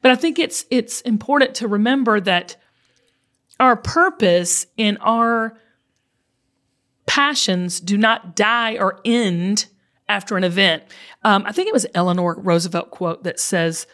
But 0.00 0.10
I 0.10 0.16
think 0.16 0.38
it's 0.38 0.64
it's 0.70 1.00
important 1.02 1.54
to 1.56 1.68
remember 1.68 2.18
that 2.20 2.56
our 3.60 3.76
purpose 3.76 4.66
and 4.76 4.98
our 5.00 5.56
passions 7.06 7.78
do 7.80 7.96
not 7.96 8.34
die 8.34 8.76
or 8.76 9.00
end 9.04 9.66
after 10.08 10.36
an 10.36 10.44
event. 10.44 10.82
Um, 11.22 11.44
I 11.46 11.52
think 11.52 11.68
it 11.68 11.72
was 11.72 11.86
Eleanor 11.94 12.36
Roosevelt 12.38 12.90
quote 12.90 13.24
that 13.24 13.40
says, 13.40 13.86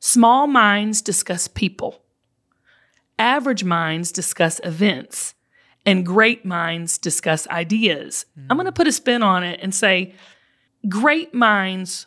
"Small 0.00 0.46
minds 0.46 1.02
discuss 1.02 1.48
people, 1.48 2.02
average 3.18 3.64
minds 3.64 4.12
discuss 4.12 4.60
events, 4.64 5.34
and 5.84 6.06
great 6.06 6.44
minds 6.44 6.98
discuss 6.98 7.46
ideas." 7.48 8.26
I'm 8.50 8.56
going 8.56 8.66
to 8.66 8.72
put 8.72 8.86
a 8.86 8.92
spin 8.92 9.22
on 9.22 9.42
it 9.44 9.60
and 9.62 9.74
say, 9.74 10.14
great 10.88 11.34
minds 11.34 12.06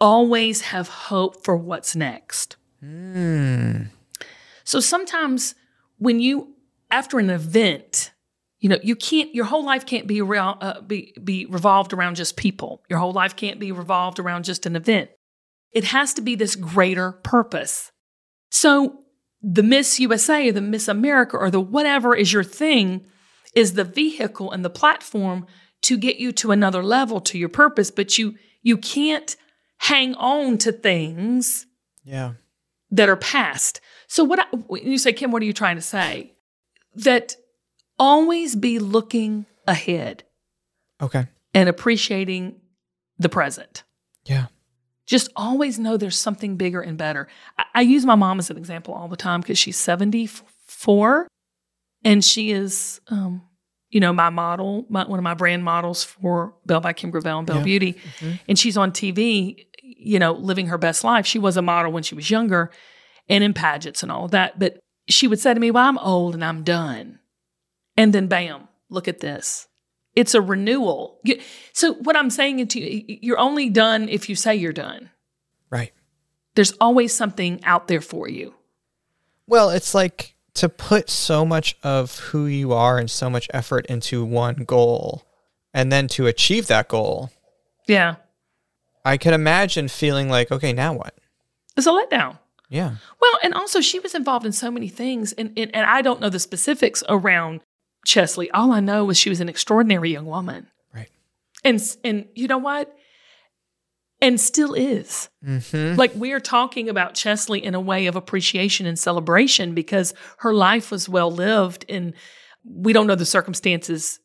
always 0.00 0.62
have 0.62 0.88
hope 0.88 1.44
for 1.44 1.56
what's 1.56 1.94
next. 1.94 2.56
So 4.64 4.80
sometimes 4.80 5.54
when 5.98 6.20
you 6.20 6.54
after 6.90 7.18
an 7.18 7.30
event, 7.30 8.12
you 8.62 8.68
know, 8.68 8.78
you 8.82 8.94
can't 8.94 9.34
your 9.34 9.44
whole 9.44 9.64
life 9.64 9.84
can't 9.84 10.06
be 10.06 10.22
around 10.22 10.62
uh, 10.62 10.80
be 10.80 11.12
be 11.22 11.46
revolved 11.46 11.92
around 11.92 12.14
just 12.14 12.36
people. 12.36 12.82
Your 12.88 13.00
whole 13.00 13.12
life 13.12 13.34
can't 13.34 13.58
be 13.58 13.72
revolved 13.72 14.20
around 14.20 14.44
just 14.44 14.66
an 14.66 14.76
event. 14.76 15.10
It 15.72 15.84
has 15.84 16.14
to 16.14 16.22
be 16.22 16.36
this 16.36 16.54
greater 16.54 17.10
purpose. 17.12 17.90
So 18.50 19.00
the 19.42 19.64
Miss 19.64 19.98
USA 19.98 20.48
or 20.48 20.52
the 20.52 20.60
Miss 20.60 20.86
America 20.86 21.36
or 21.36 21.50
the 21.50 21.60
whatever 21.60 22.14
is 22.14 22.32
your 22.32 22.44
thing 22.44 23.04
is 23.54 23.72
the 23.74 23.82
vehicle 23.84 24.52
and 24.52 24.64
the 24.64 24.70
platform 24.70 25.44
to 25.82 25.98
get 25.98 26.18
you 26.18 26.30
to 26.30 26.52
another 26.52 26.84
level 26.84 27.20
to 27.22 27.36
your 27.38 27.48
purpose, 27.48 27.90
but 27.90 28.16
you 28.16 28.36
you 28.62 28.76
can't 28.76 29.34
hang 29.78 30.14
on 30.14 30.56
to 30.58 30.70
things 30.70 31.66
Yeah. 32.04 32.34
that 32.92 33.08
are 33.08 33.16
past. 33.16 33.80
So 34.06 34.22
what 34.22 34.38
I, 34.38 34.44
when 34.68 34.86
you 34.86 34.98
say, 34.98 35.12
Kim, 35.12 35.32
what 35.32 35.42
are 35.42 35.46
you 35.46 35.52
trying 35.52 35.74
to 35.76 35.82
say? 35.82 36.34
That 36.94 37.34
always 38.02 38.56
be 38.56 38.78
looking 38.80 39.46
ahead 39.66 40.24
Okay. 41.00 41.26
and 41.54 41.68
appreciating 41.68 42.56
the 43.18 43.28
present. 43.28 43.84
Yeah. 44.24 44.46
Just 45.06 45.30
always 45.36 45.78
know 45.78 45.96
there's 45.96 46.18
something 46.18 46.56
bigger 46.56 46.80
and 46.80 46.96
better. 46.98 47.28
I, 47.58 47.64
I 47.76 47.80
use 47.82 48.04
my 48.04 48.14
mom 48.16 48.38
as 48.38 48.50
an 48.50 48.56
example 48.56 48.94
all 48.94 49.08
the 49.08 49.16
time 49.16 49.40
because 49.40 49.58
she's 49.58 49.76
74 49.76 51.28
and 52.04 52.24
she 52.24 52.50
is, 52.50 53.00
um, 53.08 53.42
you 53.90 54.00
know, 54.00 54.12
my 54.12 54.30
model, 54.30 54.86
my, 54.88 55.04
one 55.06 55.18
of 55.18 55.22
my 55.22 55.34
brand 55.34 55.62
models 55.64 56.02
for 56.02 56.54
Belle 56.66 56.80
by 56.80 56.92
Kim 56.92 57.10
Gravel 57.10 57.38
and 57.38 57.46
Belle 57.46 57.58
Yeah. 57.58 57.62
Beauty. 57.64 57.96
And 58.48 58.58
she's 58.58 58.76
on 58.76 58.90
TV, 58.92 59.66
you 59.82 60.18
know, 60.18 60.32
living 60.32 60.66
her 60.68 60.78
best 60.78 61.04
life. 61.04 61.26
She 61.26 61.38
was 61.38 61.56
a 61.56 61.62
model 61.62 61.92
when 61.92 62.02
she 62.02 62.14
was 62.14 62.30
younger 62.30 62.70
and 63.28 63.44
in 63.44 63.52
pageants 63.54 64.02
and 64.02 64.10
all 64.10 64.24
of 64.24 64.30
that. 64.32 64.58
But 64.58 64.78
she 65.08 65.28
would 65.28 65.38
say 65.40 65.52
to 65.54 65.60
me, 65.60 65.70
Well, 65.70 65.86
I'm 65.86 65.98
old 65.98 66.34
and 66.34 66.44
I'm 66.44 66.62
done. 66.64 67.18
And 67.96 68.12
then 68.12 68.26
bam, 68.26 68.68
look 68.88 69.08
at 69.08 69.20
this. 69.20 69.68
It's 70.14 70.34
a 70.34 70.42
renewal. 70.42 71.20
So 71.72 71.94
what 71.94 72.16
I'm 72.16 72.30
saying 72.30 72.66
to 72.68 72.80
you, 72.80 73.18
you're 73.22 73.38
only 73.38 73.70
done 73.70 74.08
if 74.08 74.28
you 74.28 74.36
say 74.36 74.54
you're 74.54 74.72
done. 74.72 75.10
Right. 75.70 75.92
There's 76.54 76.72
always 76.80 77.14
something 77.14 77.64
out 77.64 77.88
there 77.88 78.02
for 78.02 78.28
you. 78.28 78.54
Well, 79.46 79.70
it's 79.70 79.94
like 79.94 80.34
to 80.54 80.68
put 80.68 81.08
so 81.08 81.46
much 81.46 81.76
of 81.82 82.18
who 82.18 82.46
you 82.46 82.72
are 82.72 82.98
and 82.98 83.10
so 83.10 83.30
much 83.30 83.48
effort 83.54 83.86
into 83.86 84.24
one 84.24 84.64
goal 84.64 85.26
and 85.72 85.90
then 85.90 86.08
to 86.08 86.26
achieve 86.26 86.66
that 86.66 86.88
goal. 86.88 87.30
Yeah. 87.88 88.16
I 89.04 89.16
can 89.16 89.32
imagine 89.32 89.88
feeling 89.88 90.28
like, 90.28 90.52
okay, 90.52 90.72
now 90.72 90.92
what? 90.92 91.14
It's 91.76 91.86
a 91.86 91.90
letdown. 91.90 92.38
Yeah. 92.68 92.96
Well, 93.20 93.38
and 93.42 93.54
also 93.54 93.80
she 93.80 93.98
was 93.98 94.14
involved 94.14 94.46
in 94.46 94.52
so 94.52 94.70
many 94.70 94.88
things, 94.88 95.32
and, 95.32 95.52
and, 95.58 95.74
and 95.74 95.84
I 95.84 96.00
don't 96.00 96.20
know 96.20 96.30
the 96.30 96.38
specifics 96.38 97.02
around 97.08 97.60
Cheslie. 98.04 98.50
All 98.50 98.72
I 98.72 98.80
know 98.80 99.10
is 99.10 99.18
she 99.18 99.30
was 99.30 99.40
an 99.40 99.48
extraordinary 99.48 100.10
young 100.10 100.26
woman. 100.26 100.66
Right. 100.94 101.08
And 101.64 101.80
and 102.04 102.26
you 102.34 102.48
know 102.48 102.58
what? 102.58 102.94
And 104.20 104.40
still 104.40 104.74
is. 104.74 105.28
Mm-hmm. 105.44 105.98
Like 105.98 106.14
we 106.14 106.32
are 106.32 106.40
talking 106.40 106.88
about 106.88 107.14
Cheslie 107.14 107.64
in 107.64 107.74
a 107.74 107.80
way 107.80 108.06
of 108.06 108.16
appreciation 108.16 108.86
and 108.86 108.98
celebration 108.98 109.74
because 109.74 110.14
her 110.38 110.54
life 110.54 110.90
was 110.90 111.08
well 111.08 111.30
lived 111.30 111.84
and 111.88 112.14
we 112.64 112.92
don't 112.92 113.06
know 113.08 113.16
the 113.16 113.26
circumstances 113.26 114.20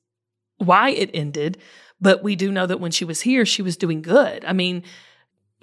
why 0.57 0.89
it 0.91 1.10
ended, 1.13 1.57
but 2.00 2.24
we 2.24 2.36
do 2.36 2.51
know 2.51 2.65
that 2.65 2.79
when 2.79 2.91
she 2.91 3.05
was 3.05 3.22
here, 3.22 3.46
she 3.46 3.62
was 3.62 3.77
doing 3.77 4.01
good. 4.01 4.46
I 4.46 4.53
mean, 4.53 4.84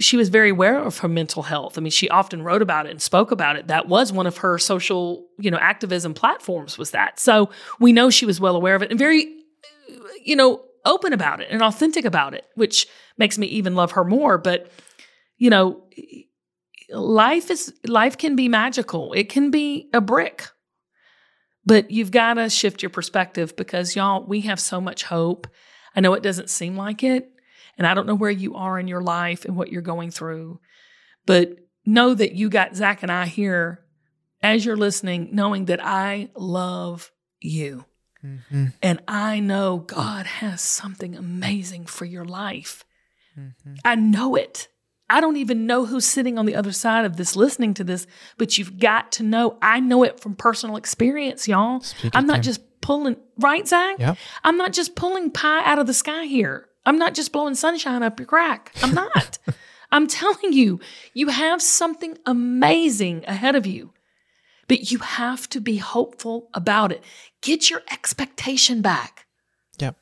she 0.00 0.16
was 0.16 0.28
very 0.28 0.50
aware 0.50 0.78
of 0.78 0.98
her 0.98 1.08
mental 1.08 1.44
health. 1.44 1.78
I 1.78 1.80
mean, 1.80 1.90
she 1.90 2.08
often 2.08 2.42
wrote 2.42 2.62
about 2.62 2.86
it 2.86 2.90
and 2.90 3.00
spoke 3.00 3.30
about 3.30 3.56
it. 3.56 3.68
That 3.68 3.88
was 3.88 4.12
one 4.12 4.26
of 4.26 4.38
her 4.38 4.58
social, 4.58 5.26
you 5.38 5.50
know, 5.50 5.58
activism 5.58 6.14
platforms 6.14 6.76
was 6.76 6.90
that. 6.90 7.20
So 7.20 7.50
we 7.78 7.92
know 7.92 8.10
she 8.10 8.26
was 8.26 8.40
well 8.40 8.56
aware 8.56 8.74
of 8.74 8.82
it 8.82 8.90
and 8.90 8.98
very, 8.98 9.32
you 10.24 10.34
know, 10.34 10.64
open 10.84 11.12
about 11.12 11.40
it 11.40 11.48
and 11.50 11.62
authentic 11.62 12.04
about 12.04 12.34
it, 12.34 12.44
which 12.56 12.86
makes 13.16 13.38
me 13.38 13.46
even 13.46 13.76
love 13.76 13.92
her 13.92 14.04
more. 14.04 14.36
But, 14.36 14.70
you 15.36 15.48
know, 15.48 15.84
life 16.90 17.50
is 17.50 17.72
life 17.86 18.18
can 18.18 18.34
be 18.34 18.48
magical. 18.48 19.12
It 19.12 19.28
can 19.28 19.50
be 19.50 19.88
a 19.92 20.00
brick. 20.00 20.48
But 21.64 21.90
you've 21.90 22.10
got 22.10 22.34
to 22.34 22.50
shift 22.50 22.82
your 22.82 22.90
perspective 22.90 23.56
because 23.56 23.96
y'all, 23.96 24.26
we 24.26 24.42
have 24.42 24.60
so 24.60 24.80
much 24.80 25.04
hope. 25.04 25.46
I 25.96 26.00
know 26.00 26.12
it 26.14 26.22
doesn't 26.22 26.50
seem 26.50 26.76
like 26.76 27.02
it, 27.02 27.30
and 27.78 27.87
I 27.87 27.95
don't 27.95 28.07
know 28.07 28.14
where 28.14 28.31
you 28.31 28.54
are 28.54 28.78
in 28.78 28.88
your 28.88 29.02
life 29.02 29.45
and 29.45 29.57
what 29.57 29.71
you're 29.71 29.83
going 29.83 30.11
through, 30.11 30.61
but 31.26 31.59
know 31.87 32.14
that 32.14 32.35
you 32.35 32.49
got 32.49 32.76
Zac 32.76 33.02
and 33.02 33.12
I 33.12 33.26
here 33.26 33.85
as 34.43 34.64
you're 34.64 34.76
listening, 34.76 35.31
knowing 35.33 35.66
that 35.66 35.85
I 35.85 36.31
love 36.37 37.11
you. 37.40 37.85
Mm-hmm. 38.25 38.66
And 38.83 39.02
I 39.07 39.40
know 39.40 39.78
God 39.78 40.26
has 40.26 40.61
something 40.61 41.14
amazing 41.14 41.87
for 41.87 42.04
your 42.04 42.25
life. 42.25 42.85
Mm-hmm. 43.38 43.75
I 43.85 43.95
know 43.97 44.35
it. 44.35 44.69
I 45.11 45.21
don't 45.21 45.37
even 45.37 45.66
know 45.66 45.85
who's 45.85 46.07
sitting 46.07 46.38
on 46.38 46.47
the 46.47 46.54
other 46.54 46.73
side 46.73 47.04
of 47.04 47.16
this 47.16 47.37
listening 47.37 47.75
to 47.75 47.85
this, 47.85 48.07
but 48.38 48.57
you've 48.57 48.78
got 48.78 49.12
to 49.12 49.23
know. 49.23 49.59
I 49.61 49.81
know 49.81 50.02
it 50.02 50.21
from 50.21 50.35
personal 50.35 50.76
experience, 50.76 51.47
y'all. 51.47 51.81
Speak 51.81 52.12
I'm 52.14 52.26
not 52.26 52.37
Kim. 52.37 52.43
just 52.43 52.81
pulling, 52.81 53.16
right, 53.38 53.69
Zac? 53.69 53.99
Yep. 53.99 54.16
I'm 54.43 54.57
not 54.57 54.73
just 54.73 54.97
pulling 54.97 55.31
pie 55.31 55.62
out 55.64 55.78
of 55.78 55.87
the 55.87 55.95
sky 55.95 56.25
here. 56.25 56.69
I'm 56.87 56.99
not 56.99 57.14
just 57.14 57.33
blowing 57.33 57.55
sunshine 57.55 58.03
up 58.03 58.19
your 58.19 58.26
crack. 58.26 58.73
I'm 58.83 58.95
not. 58.95 59.38
I'm 59.93 60.07
telling 60.07 60.53
you, 60.53 60.81
you 61.12 61.29
have 61.29 61.62
something 61.62 62.19
amazing 62.26 63.25
ahead 63.26 63.55
of 63.55 63.67
you, 63.67 63.93
but 64.69 64.91
you 64.91 64.99
have 64.99 65.49
to 65.50 65.61
be 65.61 65.76
hopeful 65.76 66.49
about 66.53 66.91
it. 66.91 67.03
Get 67.43 67.71
your 67.71 67.83
expectation 67.93 68.83
back. 68.83 69.26
Yep. 69.79 69.97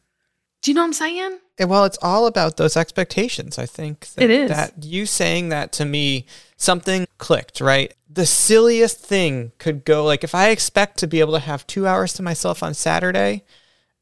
Do 0.62 0.71
you 0.71 0.75
know 0.75 0.81
what 0.81 0.87
I'm 0.87 0.93
saying? 0.95 1.39
And 1.59 1.69
well, 1.69 1.85
it's 1.85 1.99
all 2.01 2.27
about 2.27 2.57
those 2.57 2.77
expectations. 2.77 3.59
I 3.59 3.67
think 3.67 4.09
that, 4.15 4.25
It 4.25 4.31
is. 4.31 4.51
that 4.51 4.83
you 4.83 5.05
saying 5.07 5.51
that 5.51 5.73
to 5.73 5.85
me, 5.85 6.25
something 6.57 7.07
clicked, 7.19 7.61
right? 7.61 7.93
The 8.09 8.27
silliest 8.27 8.99
thing 8.99 9.53
could 9.59 9.85
go 9.85 10.05
like 10.05 10.25
if 10.25 10.35
I 10.35 10.49
expect 10.49 10.99
to 10.99 11.07
be 11.07 11.21
able 11.21 11.35
to 11.35 11.39
have 11.41 11.67
two 11.67 11.87
hours 11.87 12.15
to 12.15 12.23
myself 12.23 12.62
on 12.62 12.75
Saturday 12.75 13.45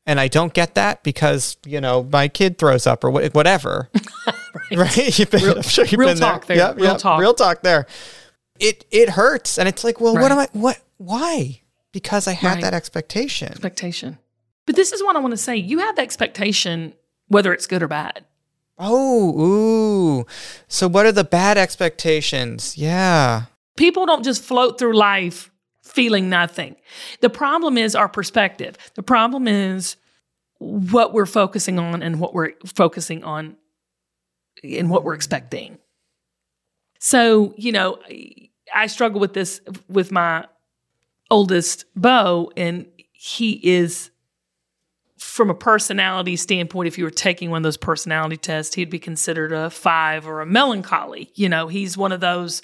and 0.06 0.18
I 0.20 0.28
don't 0.28 0.52
get 0.54 0.74
that 0.74 1.02
because 1.02 1.56
you 1.66 1.80
know 1.80 2.02
my 2.12 2.28
kid 2.28 2.58
throws 2.58 2.86
up 2.86 3.04
or 3.04 3.10
wha- 3.10 3.28
whatever. 3.30 3.88
right? 4.76 5.18
You've 5.18 5.30
been, 5.30 5.42
Real- 5.44 5.56
I'm 5.56 5.62
sure 5.62 5.84
you've 5.84 5.98
real 5.98 6.08
been 6.10 6.18
talk 6.18 6.46
there. 6.46 6.56
there. 6.56 6.66
Yep, 6.68 6.76
Real 6.76 6.84
yep, 6.92 6.98
talk. 6.98 7.20
Real 7.20 7.34
talk 7.34 7.62
there. 7.62 7.86
It 8.58 8.84
it 8.90 9.10
hurts, 9.10 9.58
and 9.58 9.68
it's 9.68 9.84
like, 9.84 10.00
well, 10.00 10.14
what 10.14 10.30
am 10.32 10.38
I? 10.38 10.48
What? 10.52 10.80
Why? 10.98 11.60
Because 11.92 12.28
I 12.28 12.32
had 12.32 12.54
Right. 12.54 12.62
that 12.62 12.74
expectation. 12.74 13.48
expectation. 13.48 14.18
But 14.66 14.76
this 14.76 14.92
is 14.92 15.02
what 15.02 15.16
I 15.16 15.18
want 15.18 15.32
to 15.32 15.36
say. 15.38 15.56
You 15.56 15.78
have 15.80 15.96
the 15.96 16.02
expectation, 16.02 16.94
whether 17.28 17.52
it's 17.52 17.66
good 17.66 17.82
or 17.82 17.88
bad. 17.88 18.24
Oh, 18.78 19.40
ooh. 20.20 20.26
So 20.68 20.88
what 20.88 21.04
are 21.06 21.12
the 21.12 21.24
bad 21.24 21.58
expectations? 21.58 22.78
Yeah. 22.78 23.44
People 23.76 24.06
don't 24.06 24.22
just 24.24 24.42
float 24.42 24.78
through 24.78 24.94
life 24.96 25.49
feeling 25.90 26.30
nothing. 26.30 26.76
The 27.20 27.30
problem 27.30 27.76
is 27.76 27.94
our 27.94 28.08
perspective. 28.08 28.76
The 28.94 29.02
problem 29.02 29.48
is 29.48 29.96
what 30.58 31.12
we're 31.12 31.26
focusing 31.26 31.78
on 31.78 32.02
and 32.02 32.20
what 32.20 32.34
we're 32.34 32.52
focusing 32.66 33.24
on 33.24 33.56
and 34.62 34.90
what 34.90 35.04
we're 35.04 35.14
expecting. 35.14 35.78
So, 36.98 37.54
you 37.56 37.72
know, 37.72 37.98
I 38.74 38.86
struggle 38.86 39.20
with 39.20 39.32
this 39.32 39.60
with 39.88 40.12
my 40.12 40.46
oldest 41.30 41.86
Bo, 41.96 42.52
and 42.56 42.86
he 43.12 43.52
is 43.62 44.10
from 45.18 45.50
a 45.50 45.54
personality 45.54 46.36
standpoint, 46.36 46.88
if 46.88 46.98
you 46.98 47.04
were 47.04 47.10
taking 47.10 47.50
one 47.50 47.58
of 47.58 47.62
those 47.62 47.76
personality 47.76 48.36
tests, 48.36 48.74
he'd 48.74 48.90
be 48.90 48.98
considered 48.98 49.52
a 49.52 49.70
five 49.70 50.26
or 50.26 50.40
a 50.40 50.46
melancholy. 50.46 51.30
You 51.34 51.48
know, 51.48 51.68
he's 51.68 51.96
one 51.96 52.10
of 52.10 52.20
those, 52.20 52.62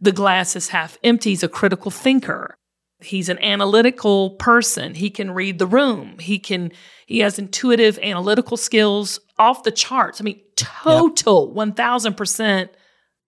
the 0.00 0.12
glass 0.12 0.56
is 0.56 0.68
half 0.68 0.98
empty. 1.04 1.30
He's 1.30 1.42
a 1.42 1.48
critical 1.48 1.90
thinker. 1.90 2.56
He's 3.02 3.28
an 3.28 3.38
analytical 3.38 4.30
person. 4.30 4.94
He 4.94 5.10
can 5.10 5.30
read 5.30 5.58
the 5.58 5.66
room. 5.66 6.18
He 6.18 6.38
can, 6.38 6.72
he 7.06 7.20
has 7.20 7.38
intuitive 7.38 7.98
analytical 8.02 8.56
skills 8.56 9.20
off 9.38 9.62
the 9.62 9.70
charts. 9.70 10.20
I 10.20 10.24
mean, 10.24 10.40
total 10.56 11.52
1000% 11.54 12.68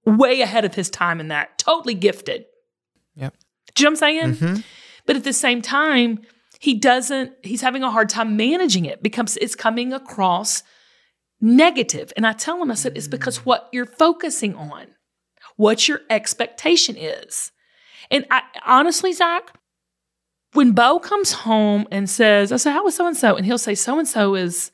way 0.05 0.41
ahead 0.41 0.64
of 0.64 0.75
his 0.75 0.91
time 0.91 1.21
in 1.21 1.29
that. 1.29 1.59
Totally 1.59 1.95
gifted. 1.95 2.45
Yep. 3.17 3.35
Do 3.75 3.83
you 3.83 3.85
know 3.85 3.91
what 3.91 3.91
I'm 3.91 3.97
saying? 3.97 4.35
Mhm. 4.35 4.64
But 5.07 5.17
at 5.17 5.25
the 5.25 5.33
same 5.33 5.62
time, 5.62 6.21
he 6.61 6.75
doesn't, 6.75 7.33
he's 7.43 7.61
having 7.61 7.83
a 7.83 7.91
hard 7.91 8.09
time 8.09 8.37
managing 8.37 8.85
it 8.85 9.02
because 9.02 9.37
it's 9.38 9.55
coming 9.55 9.93
across 9.93 10.62
negative. 11.41 12.12
And 12.17 12.26
I 12.26 12.35
tell 12.35 12.62
him, 12.62 12.71
I 12.71 12.75
said, 12.75 12.97
it's 12.97 13.09
because 13.09 13.45
what 13.45 13.69
you're 13.73 13.87
focusing 13.87 14.55
on, 14.55 14.88
what 15.57 15.88
your 15.88 16.02
expectation 16.09 16.97
is. 16.97 17.50
And 18.11 18.26
I 18.31 18.43
honestly, 18.64 19.12
Zac, 19.12 19.52
when 20.52 20.73
Bo 20.73 20.99
comes 20.99 21.32
home 21.32 21.87
and 21.90 22.09
says, 22.09 22.52
I 22.52 22.56
said, 22.56 22.73
how 22.73 22.85
was 22.85 22.94
so 22.97 23.06
and 23.06 23.16
so? 23.16 23.37
And 23.37 23.47
he'll 23.47 23.59
say, 23.59 23.75
so 23.75 23.99
and 23.99 24.06
so 24.06 24.35
is, 24.35 24.71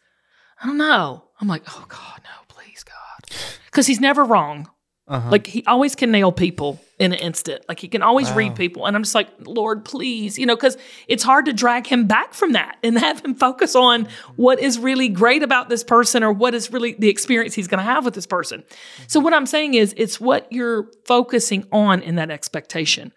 I 0.62 0.66
don't 0.66 0.78
know. 0.78 1.24
I'm 1.40 1.48
like, 1.48 1.62
oh 1.68 1.84
God, 1.88 2.20
no, 2.24 2.30
please, 2.48 2.84
God. 2.84 3.36
Because 3.66 3.86
he's 3.86 4.00
never 4.00 4.24
wrong. 4.24 4.68
Uh-huh. 5.06 5.30
Like 5.30 5.46
he 5.46 5.64
always 5.66 5.94
can 5.94 6.10
nail 6.10 6.32
people 6.32 6.78
in 6.98 7.14
an 7.14 7.18
instant. 7.20 7.64
Like 7.66 7.80
he 7.80 7.88
can 7.88 8.02
always 8.02 8.28
Wow. 8.28 8.36
read 8.36 8.56
people. 8.56 8.84
And 8.86 8.94
I'm 8.94 9.02
just 9.02 9.14
like, 9.14 9.28
Lord, 9.40 9.84
please, 9.84 10.38
you 10.38 10.44
know, 10.44 10.54
because 10.54 10.76
it's 11.06 11.22
hard 11.22 11.46
to 11.46 11.54
drag 11.54 11.86
him 11.86 12.06
back 12.06 12.34
from 12.34 12.52
that 12.52 12.76
and 12.82 12.98
have 12.98 13.24
him 13.24 13.34
focus 13.34 13.74
on 13.74 14.06
what 14.36 14.58
is 14.60 14.78
really 14.78 15.08
great 15.08 15.42
about 15.42 15.70
this 15.70 15.82
person 15.82 16.22
or 16.22 16.30
what 16.30 16.54
is 16.54 16.70
really 16.70 16.92
the 16.98 17.08
experience 17.08 17.54
he's 17.54 17.68
going 17.68 17.78
to 17.78 17.84
have 17.84 18.04
with 18.04 18.12
this 18.12 18.26
person. 18.26 18.64
So 19.06 19.18
what 19.18 19.32
I'm 19.32 19.46
saying 19.46 19.74
is 19.74 19.94
it's 19.96 20.20
what 20.20 20.46
you're 20.52 20.90
focusing 21.06 21.66
on 21.72 22.02
in 22.02 22.16
that 22.16 22.30
expectation. 22.30 23.12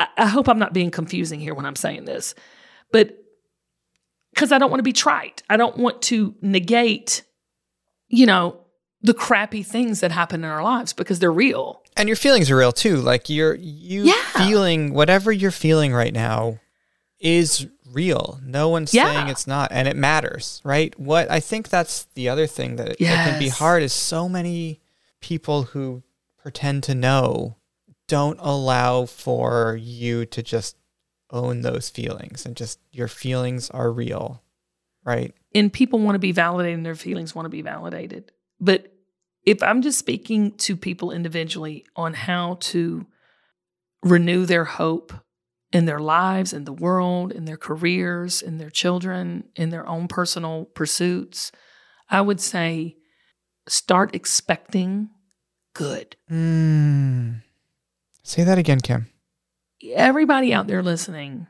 I, 0.00 0.06
I 0.18 0.26
hope 0.26 0.48
I'm 0.48 0.58
not 0.58 0.72
being 0.72 0.90
confusing 0.90 1.40
here 1.40 1.54
when 1.54 1.66
I'm 1.66 1.76
saying 1.76 2.04
this, 2.04 2.34
but 2.92 3.16
because 4.32 4.50
I 4.52 4.58
don't 4.58 4.70
want 4.70 4.80
to 4.80 4.84
be 4.84 4.92
trite. 4.92 5.42
I 5.48 5.56
don't 5.56 5.76
want 5.76 6.02
to 6.02 6.34
negate, 6.42 7.22
you 8.08 8.26
know, 8.26 8.60
the 9.02 9.14
crappy 9.14 9.62
things 9.62 10.00
that 10.00 10.10
happen 10.10 10.42
in 10.42 10.50
our 10.50 10.62
lives 10.62 10.92
because 10.92 11.18
they're 11.18 11.32
real. 11.32 11.82
and 11.96 12.08
your 12.08 12.16
feelings 12.16 12.50
are 12.50 12.56
real 12.56 12.72
too. 12.72 12.96
Like 12.96 13.28
you're 13.28 13.54
you 13.54 14.04
Yeah. 14.06 14.14
feeling 14.34 14.92
whatever 14.94 15.30
you're 15.30 15.50
feeling 15.52 15.92
right 15.92 16.12
now 16.12 16.58
is 17.20 17.66
real. 17.92 18.40
No 18.42 18.68
one's 18.68 18.92
Yeah. 18.92 19.04
saying 19.06 19.28
it's 19.28 19.46
not, 19.46 19.70
and 19.70 19.86
it 19.86 19.94
matters, 19.96 20.60
right? 20.64 20.98
What 20.98 21.30
I 21.30 21.38
think 21.38 21.68
that's 21.68 22.04
the 22.14 22.28
other 22.28 22.46
thing 22.48 22.74
that, 22.76 22.98
that 22.98 23.24
can 23.28 23.38
be 23.38 23.48
hard 23.48 23.82
is 23.84 23.92
so 23.92 24.28
many 24.28 24.80
people 25.20 25.62
who 25.64 26.02
pretend 26.36 26.82
to 26.84 26.94
know 26.96 27.56
don't 28.08 28.38
allow 28.40 29.06
for 29.06 29.78
you 29.80 30.26
to 30.26 30.42
just 30.42 30.76
own 31.30 31.62
those 31.62 31.88
feelings 31.88 32.46
and 32.46 32.56
just 32.56 32.78
your 32.92 33.08
feelings 33.08 33.70
are 33.70 33.90
real, 33.90 34.42
right? 35.04 35.34
and 35.54 35.72
people 35.72 36.00
want 36.00 36.16
to 36.16 36.20
be 36.20 36.32
validated 36.32 36.76
and 36.76 36.84
their 36.84 36.94
feelings 36.94 37.34
want 37.34 37.46
to 37.46 37.50
be 37.50 37.62
validated. 37.62 38.32
But 38.60 38.92
if 39.44 39.62
I'm 39.62 39.82
just 39.82 39.98
speaking 39.98 40.52
to 40.58 40.76
people 40.76 41.12
individually 41.12 41.86
on 41.94 42.14
how 42.14 42.58
to 42.60 43.06
renew 44.02 44.46
their 44.46 44.64
hope 44.64 45.12
in 45.72 45.86
their 45.86 45.98
lives, 45.98 46.52
in 46.52 46.64
the 46.64 46.72
world, 46.72 47.32
in 47.32 47.44
their 47.44 47.56
careers, 47.56 48.42
in 48.42 48.58
their 48.58 48.70
children, 48.70 49.44
in 49.54 49.70
their 49.70 49.86
own 49.88 50.08
personal 50.08 50.66
pursuits, 50.66 51.52
I 52.10 52.20
would 52.20 52.40
say 52.40 52.96
start 53.68 54.14
expecting 54.14 55.10
good. 55.74 56.16
Mm. 56.30 57.42
Say 58.24 58.42
that 58.42 58.56
again, 58.56 58.80
Kim. 58.80 59.06
everybody 59.92 60.54
out 60.54 60.66
there 60.66 60.82
listening, 60.82 61.46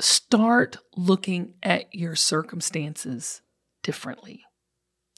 start 0.00 0.78
looking 0.96 1.54
at 1.62 1.94
your 1.94 2.16
circumstances 2.16 3.42
differently. 3.82 4.44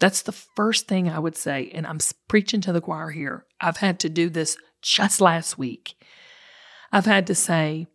That's 0.01 0.23
the 0.23 0.33
first 0.33 0.89
thing 0.89 1.09
I 1.09 1.21
would 1.21 1.37
say. 1.37 1.71
And 1.73 1.87
I'm 1.87 1.99
preaching 2.29 2.61
to 2.63 2.73
the 2.73 2.81
choir 2.81 3.11
here. 3.11 3.47
I've 3.61 3.77
had 3.77 4.01
to 4.01 4.09
do 4.09 4.29
this 4.29 4.57
just 4.83 5.21
last 5.21 5.57
week. 5.57 5.95
I've 6.91 7.07
had 7.07 7.29
to 7.29 7.35
say, 7.37 7.87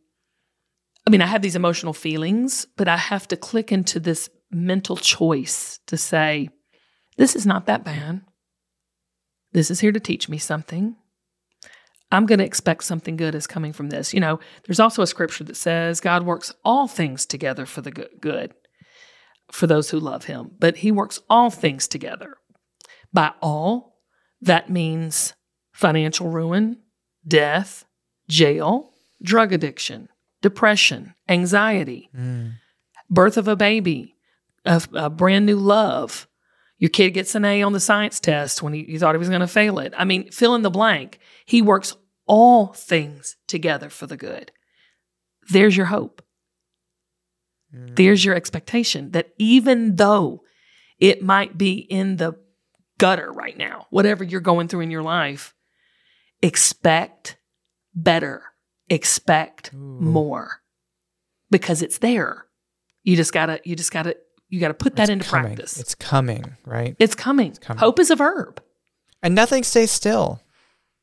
I 1.05 1.09
mean, 1.09 1.21
I 1.21 1.25
have 1.25 1.41
these 1.41 1.57
emotional 1.57 1.93
feelings, 1.93 2.65
but 2.77 2.87
I 2.87 2.95
have 2.95 3.27
to 3.27 3.37
click 3.37 3.73
into 3.73 3.99
this 3.99 4.29
mental 4.49 4.95
choice 4.95 5.79
to 5.87 5.97
say, 5.97 6.49
this 7.17 7.35
is 7.35 7.45
not 7.45 7.65
that 7.65 7.83
bad. 7.83 8.21
This 9.51 9.69
is 9.69 9.81
here 9.81 9.91
to 9.91 9.99
teach 9.99 10.29
me 10.29 10.37
something. 10.37 10.95
I'm 12.11 12.25
going 12.25 12.39
to 12.39 12.45
expect 12.45 12.83
something 12.83 13.17
good 13.17 13.35
is 13.35 13.47
coming 13.47 13.73
from 13.73 13.89
this. 13.89 14.13
You 14.13 14.19
know, 14.19 14.39
there's 14.65 14.79
also 14.79 15.01
a 15.01 15.07
scripture 15.07 15.43
that 15.45 15.57
says 15.57 15.99
God 15.99 16.25
works 16.25 16.53
all 16.63 16.87
things 16.87 17.25
together 17.25 17.65
for 17.65 17.81
the 17.81 17.91
good, 17.91 18.53
for 19.51 19.67
those 19.67 19.89
who 19.89 19.99
love 19.99 20.25
him, 20.25 20.51
but 20.59 20.77
he 20.77 20.91
works 20.91 21.19
all 21.29 21.49
things 21.49 21.87
together. 21.87 22.37
By 23.11 23.33
all, 23.41 23.97
that 24.41 24.69
means 24.69 25.33
financial 25.73 26.29
ruin, 26.29 26.77
death, 27.27 27.85
jail, 28.29 28.93
drug 29.21 29.51
addiction, 29.51 30.09
depression, 30.41 31.13
anxiety, 31.27 32.09
mm. 32.15 32.53
birth 33.09 33.37
of 33.37 33.47
a 33.47 33.55
baby, 33.55 34.15
a, 34.65 34.81
a 34.93 35.09
brand 35.09 35.45
new 35.45 35.57
love. 35.57 36.27
Your 36.79 36.89
kid 36.89 37.11
gets 37.11 37.33
an 37.35 37.43
A 37.43 37.63
on 37.63 37.73
the 37.73 37.79
science 37.79 38.19
test 38.19 38.61
when 38.61 38.73
he, 38.73 38.83
he 38.83 38.97
thought 38.97 39.15
he 39.15 39.19
was 39.19 39.29
going 39.29 39.41
to 39.41 39.47
fail 39.47 39.79
it. 39.79 39.93
I 39.97 40.05
mean, 40.05 40.31
fill 40.31 40.55
in 40.55 40.61
the 40.61 40.69
blank. 40.69 41.19
He 41.45 41.61
works 41.61 41.95
all 42.27 42.67
things 42.67 43.35
together 43.47 43.89
for 43.89 44.05
the 44.05 44.17
good. 44.17 44.51
There's 45.49 45.75
your 45.75 45.87
hope. 45.87 46.21
Mm. 47.73 47.95
There's 47.95 48.23
your 48.23 48.35
expectation 48.35 49.11
that 49.11 49.29
even 49.37 49.95
though 49.95 50.43
it 50.99 51.23
might 51.23 51.57
be 51.57 51.73
in 51.73 52.17
the 52.17 52.35
gutter 52.97 53.31
right 53.31 53.57
now, 53.57 53.87
whatever 53.89 54.23
you're 54.23 54.41
going 54.41 54.67
through 54.67 54.81
in 54.81 54.91
your 54.91 55.03
life, 55.03 55.55
expect 56.41 57.37
better, 57.95 58.43
expect 58.89 59.73
more 59.73 60.61
because 61.49 61.81
it's 61.81 61.99
there. 61.99 62.45
You 63.03 63.15
just 63.15 63.33
gotta, 63.33 63.61
you 63.63 63.75
just 63.75 63.91
gotta, 63.91 64.17
you 64.49 64.59
gotta 64.59 64.73
put 64.73 64.95
that 64.95 65.03
It's 65.03 65.09
into 65.11 65.25
coming. 65.25 65.55
practice. 65.55 65.79
It's 65.79 65.95
coming, 65.95 66.55
right? 66.65 66.95
It's 66.99 67.15
coming. 67.15 67.53
coming. 67.53 67.79
Hope 67.79 67.99
is 67.99 68.09
a 68.11 68.15
verb. 68.15 68.61
And 69.23 69.33
nothing 69.35 69.63
stays 69.63 69.91
still. 69.91 70.41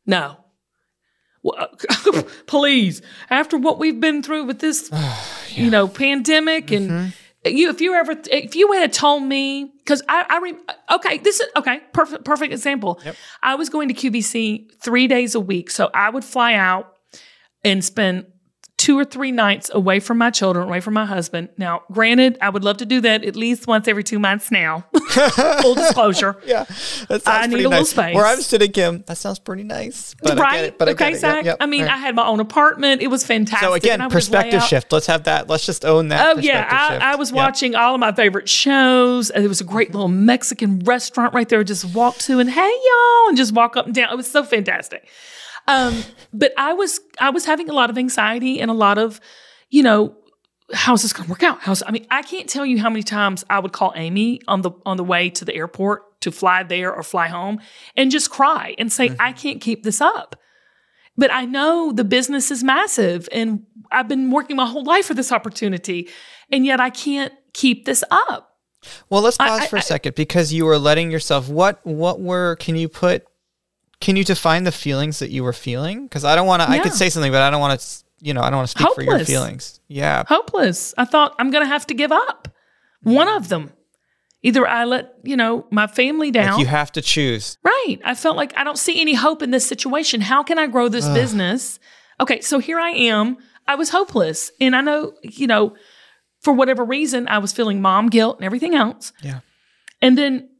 No. 0.07 0.37
Well, 1.43 1.69
please, 2.47 3.03
after 3.29 3.59
what 3.59 3.79
we've 3.79 4.01
been 4.01 4.23
through 4.23 4.45
with 4.45 4.61
this, 4.61 4.91
you 5.51 5.71
know, 5.71 5.89
pandemic, 5.89 6.71
and 6.71 6.91
Mm-hmm. 6.91 7.57
you, 7.57 7.69
if 7.69 7.81
you 7.83 7.93
ever, 7.95 8.17
if 8.31 8.57
you 8.57 8.73
had 8.73 8.93
told 8.95 9.23
me, 9.25 9.71
because 9.79 10.03
I, 10.09 10.25
I, 10.31 10.39
re, 10.39 10.55
okay, 10.93 11.19
this 11.19 11.41
is 11.41 11.49
okay, 11.57 11.81
perfect, 11.93 12.25
perfect 12.25 12.53
example. 12.55 12.99
I 13.43 13.57
was 13.57 13.69
going 13.69 13.89
to 13.89 13.95
QVC 13.95 14.75
three 14.81 15.07
days 15.07 15.35
a 15.35 15.41
week, 15.41 15.71
so 15.71 15.91
I 15.93 16.09
would 16.09 16.25
fly 16.25 16.55
out 16.55 16.95
and 17.63 17.85
spend 17.85 18.25
two 18.77 18.99
or 18.99 19.05
three 19.05 19.31
nights 19.33 19.71
away 19.73 20.01
from 20.01 20.19
my 20.19 20.31
children, 20.31 20.67
away 20.67 20.81
from 20.81 20.95
my 20.95 21.07
husband. 21.07 21.49
Now, 21.57 21.83
granted, 21.93 22.37
I 22.43 22.51
would 22.51 22.65
love 22.65 22.77
to 22.79 22.87
do 22.87 23.01
that 23.03 23.25
at 23.25 23.37
least 23.37 23.67
once 23.67 23.89
every 23.89 24.03
two 24.05 24.19
months 24.19 24.51
now. 24.51 24.85
Full 25.63 25.75
disclosure. 25.75 26.37
Yeah, 26.45 26.65
that 27.09 27.23
sounds 27.23 27.27
I 27.27 27.47
need 27.47 27.65
a 27.65 27.69
little 27.69 27.85
space. 27.87 28.15
Where 28.15 28.27
I'm 28.27 28.41
sitting, 28.41 28.73
Kim, 28.73 29.03
that 29.07 29.17
sounds 29.17 29.39
pretty 29.39 29.63
nice. 29.63 30.15
But 30.23 30.39
I 30.39 30.43
right? 30.43 30.53
get 30.57 30.65
it. 30.65 30.79
But 30.79 30.89
I 30.89 30.93
okay, 30.93 31.05
get 31.11 31.15
it. 31.15 31.21
Zac. 31.21 31.37
Yep, 31.37 31.45
yep. 31.45 31.57
I 31.61 31.67
mean, 31.67 31.83
right. 31.83 31.93
I 31.93 31.97
had 31.97 32.15
my 32.15 32.27
own 32.27 32.41
apartment. 32.41 33.01
It 33.01 33.07
was 33.09 33.25
fantastic. 33.25 33.67
so 33.67 33.73
again, 33.75 34.01
I 34.01 34.07
would 34.07 34.13
just 34.13 34.31
lay 34.31 34.39
perspective 34.43 34.63
shift. 34.69 34.93
Let's 34.93 35.07
have 35.07 35.25
that. 35.25 35.49
Let's 35.49 35.65
just 35.65 35.85
own 35.85 36.09
that. 36.09 36.37
Oh 36.37 36.41
yeah. 36.41 36.69
I, 36.71 37.13
I 37.13 37.17
was 37.17 37.31
Yeah. 37.31 37.37
watching 37.37 37.75
all 37.75 37.95
of 37.95 38.01
my 38.01 38.13
favorite 38.13 38.49
shows. 38.49 39.29
There 39.29 39.49
was 39.49 39.61
a 39.61 39.65
great 39.65 39.93
little 39.93 40.09
Mexican 40.09 40.81
restaurant 40.81 41.33
right 41.33 41.49
there. 41.49 41.61
I 41.61 41.63
Just 41.63 41.95
walk 41.95 42.19
to 42.19 42.39
and 42.41 42.51
hey 42.51 42.61
y'all, 42.61 43.29
and 43.29 43.37
just 43.37 43.53
walk 43.53 43.77
up 43.77 43.87
and 43.87 43.95
down. 43.95 44.13
It 44.13 44.17
was 44.17 44.31
so 44.31 44.43
fantastic. 44.45 45.07
Um, 45.67 46.03
but 46.33 46.53
I 46.57 46.73
was 46.73 47.01
I 47.21 47.31
was 47.31 47.45
having 47.45 47.71
a 47.71 47.73
lot 47.73 47.91
of 47.91 47.99
anxiety 47.99 48.61
and 48.61 48.71
a 48.71 48.75
lot 48.75 48.99
of, 48.99 49.21
you 49.71 49.83
know, 49.83 50.17
how's 50.73 51.03
this 51.03 51.13
going 51.13 51.27
to 51.27 51.31
work 51.31 51.43
out? 51.43 51.61
How's 51.61 51.83
I 51.83 51.91
mean, 51.91 52.07
I 52.11 52.23
can't 52.23 52.49
tell 52.49 52.67
you 52.67 52.79
how 52.79 52.91
many 52.91 53.03
times 53.03 53.45
I 53.49 53.59
would 53.59 53.73
call 53.73 53.93
Amy 53.97 54.41
on 54.49 54.63
the 54.63 54.73
on 54.85 54.97
the 54.97 55.05
way 55.05 55.31
to 55.31 55.45
the 55.45 55.55
airport 55.55 56.21
to 56.23 56.33
fly 56.33 56.63
there 56.63 56.95
or 56.95 57.03
fly 57.03 57.29
home 57.29 57.61
and 57.97 58.11
just 58.11 58.31
cry 58.31 58.75
and 58.79 58.93
say, 58.93 59.15
I 59.21 59.33
can't 59.33 59.61
keep 59.61 59.83
this 59.83 60.01
up. 60.01 60.37
But 61.17 61.33
I 61.33 61.45
know 61.45 61.93
the 61.93 62.05
business 62.05 62.51
is 62.51 62.65
massive 62.65 63.29
and 63.31 63.65
I've 63.93 64.09
been 64.09 64.31
working 64.31 64.57
my 64.57 64.67
whole 64.67 64.85
life 64.85 65.07
for 65.07 65.15
this 65.15 65.31
opportunity. 65.31 66.09
And 66.51 66.67
yet 66.67 66.81
I 66.81 66.91
can't 66.91 67.33
keep 67.53 67.85
this 67.85 68.03
up. 68.11 68.57
Well, 69.09 69.23
let's 69.23 69.37
pause 69.37 69.63
I- 69.63 69.67
for 69.67 69.77
a 69.77 69.83
second 69.83 70.15
because 70.15 70.53
you 70.53 70.65
were 70.65 70.79
letting 70.79 71.11
yourself. 71.11 71.49
What 71.49 71.85
what 71.87 72.21
were? 72.21 72.57
Can 72.57 72.77
you 72.77 72.89
put? 72.89 73.25
Can 74.01 74.17
you 74.17 74.25
define 74.25 74.65
the 74.65 74.73
feelings 74.73 75.19
that 75.21 75.31
you 75.31 75.45
were 75.45 75.53
feeling? 75.53 76.05
Because 76.05 76.25
I 76.25 76.37
don't 76.37 76.47
want 76.47 76.63
to. 76.63 76.69
I 76.69 76.79
could 76.79 76.93
say 76.93 77.09
something, 77.11 77.33
but 77.33 77.43
I 77.43 77.51
don't 77.51 77.61
want 77.61 77.81
to. 77.81 78.05
You 78.21 78.33
know, 78.33 78.41
I 78.41 78.49
don't 78.49 78.57
want 78.57 78.71
to 78.71 78.79
speak 78.79 78.95
for 78.95 79.03
your 79.03 79.19
feelings. 79.25 79.81
Yeah. 79.89 80.25
Hopeless. 80.27 80.95
I 80.97 81.05
thought 81.05 81.35
I'm 81.39 81.51
going 81.51 81.63
to 81.63 81.69
have 81.69 81.87
to 81.89 81.95
give 81.95 82.11
up. 82.11 82.49
One 83.03 83.29
of 83.29 83.49
them. 83.49 83.73
Either 84.43 84.67
I 84.67 84.85
let, 84.85 85.15
you 85.23 85.37
know, 85.37 85.67
my 85.71 85.87
family 85.87 86.31
down. 86.31 86.53
Like 86.53 86.61
you 86.61 86.67
have 86.67 86.93
to 86.93 87.03
choose. 87.03 87.57
Right. 87.63 87.97
I 88.05 88.15
felt 88.15 88.37
like 88.37 88.53
I 88.59 88.65
don't 88.65 88.79
see 88.79 89.01
any 89.01 89.15
hope 89.15 89.43
in 89.43 89.51
this 89.51 89.67
situation. 89.67 90.21
How 90.21 90.43
can 90.43 90.59
I 90.59 90.67
grow 90.67 90.89
this 90.89 91.09
business? 91.09 91.79
Okay, 92.21 92.41
so 92.43 92.59
here 92.59 92.79
I 92.79 92.91
am. 92.91 93.39
I 93.67 93.75
was 93.75 93.89
hopeless. 93.89 94.51
And 94.61 94.77
I 94.77 94.83
know, 94.83 95.15
you 95.23 95.47
know, 95.47 95.75
for 96.41 96.53
whatever 96.53 96.85
reason, 96.85 97.27
I 97.27 97.39
was 97.39 97.53
feeling 97.53 97.81
mom 97.81 98.09
guilt 98.09 98.37
and 98.37 98.45
everything 98.45 98.75
else. 98.75 99.13
Yeah. 99.23 99.41
And 100.03 100.17
then, 100.19 100.51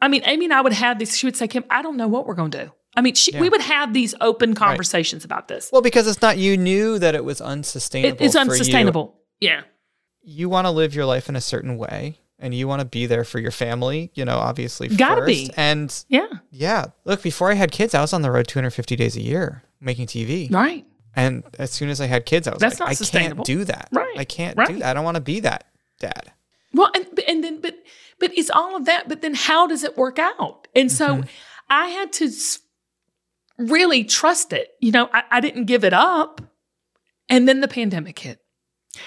I 0.00 0.08
mean, 0.08 0.22
Amy 0.24 0.44
and 0.46 0.54
I 0.54 0.60
would 0.60 0.72
have 0.72 0.98
this. 0.98 1.16
She 1.16 1.26
would 1.26 1.36
say, 1.36 1.48
Kim, 1.48 1.64
I 1.70 1.82
don't 1.82 1.96
know 1.96 2.08
what 2.08 2.26
we're 2.26 2.34
going 2.34 2.50
to 2.52 2.64
do. 2.66 2.72
I 2.96 3.00
mean, 3.00 3.14
she, 3.14 3.32
Yeah. 3.32 3.40
we 3.40 3.48
would 3.48 3.60
have 3.60 3.92
these 3.92 4.14
open 4.20 4.54
conversations 4.54 5.24
about 5.24 5.48
this. 5.48 5.70
Well, 5.72 5.82
because 5.82 6.06
it's 6.06 6.22
not. 6.22 6.38
You 6.38 6.56
knew 6.56 6.98
that 6.98 7.14
it 7.14 7.24
was 7.24 7.40
unsustainable. 7.40 8.16
It, 8.22 8.24
it's 8.24 8.34
for 8.34 8.44
you. 8.44 8.50
unsustainable. 8.50 9.14
Yeah. 9.40 9.62
You, 10.22 10.48
want 10.48 10.66
to 10.66 10.70
live 10.70 10.94
your 10.94 11.04
life 11.04 11.28
in 11.28 11.36
a 11.36 11.40
certain 11.40 11.76
way, 11.76 12.18
and 12.38 12.54
you 12.54 12.66
want 12.68 12.80
to 12.80 12.84
be 12.86 13.06
there 13.06 13.24
for 13.24 13.38
your 13.38 13.50
family. 13.50 14.10
You 14.14 14.24
know, 14.24 14.38
obviously. 14.38 14.88
Gotta 14.88 15.20
first. 15.22 15.26
be. 15.26 15.50
And 15.56 16.04
Yeah. 16.08 16.26
yeah, 16.50 16.86
look. 17.04 17.22
Before 17.22 17.50
I 17.50 17.54
had 17.54 17.70
kids, 17.72 17.94
I 17.94 18.00
was 18.00 18.12
on 18.12 18.22
the 18.22 18.30
road 18.30 18.46
250 18.48 18.96
days 18.96 19.16
a 19.16 19.20
year 19.22 19.62
making 19.80 20.06
TV. 20.06 20.52
Right. 20.52 20.84
And 21.16 21.42
as 21.58 21.70
soon 21.70 21.88
as 21.88 22.00
I 22.00 22.06
had 22.06 22.26
kids, 22.26 22.46
I 22.46 22.52
was 22.52 22.60
That's 22.60 22.74
like, 22.78 22.86
not 22.86 22.88
I 22.90 22.94
sustainable. 22.94 23.44
can't 23.44 23.58
do 23.58 23.64
that. 23.64 23.88
Right. 23.92 24.18
I 24.18 24.24
can't 24.24 24.56
do 24.66 24.78
that. 24.78 24.90
I 24.90 24.94
don't 24.94 25.04
want 25.04 25.16
to 25.16 25.20
be 25.20 25.40
that 25.40 25.64
dad. 26.00 26.32
Well, 26.72 26.90
and 26.94 27.06
and 27.26 27.42
then 27.42 27.60
but 27.60 27.74
but 28.18 28.36
it's 28.36 28.50
all 28.50 28.76
of 28.76 28.84
that. 28.86 29.08
But 29.08 29.22
then 29.22 29.34
how 29.34 29.66
does 29.66 29.84
it 29.84 29.96
work 29.96 30.18
out? 30.18 30.68
And 30.74 30.90
so 30.90 31.16
mm-hmm. 31.16 31.28
I 31.68 31.88
had 31.88 32.12
to 32.14 32.30
really 33.58 34.04
trust 34.04 34.52
it. 34.52 34.70
You 34.80 34.92
know, 34.92 35.08
I, 35.12 35.22
I 35.30 35.40
didn't 35.40 35.64
give 35.64 35.84
it 35.84 35.92
up. 35.92 36.40
And 37.28 37.46
then 37.46 37.60
the 37.60 37.68
pandemic 37.68 38.18
hit, 38.18 38.40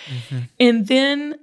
mm-hmm. 0.05 0.41
and 0.59 0.85
then 0.85 1.39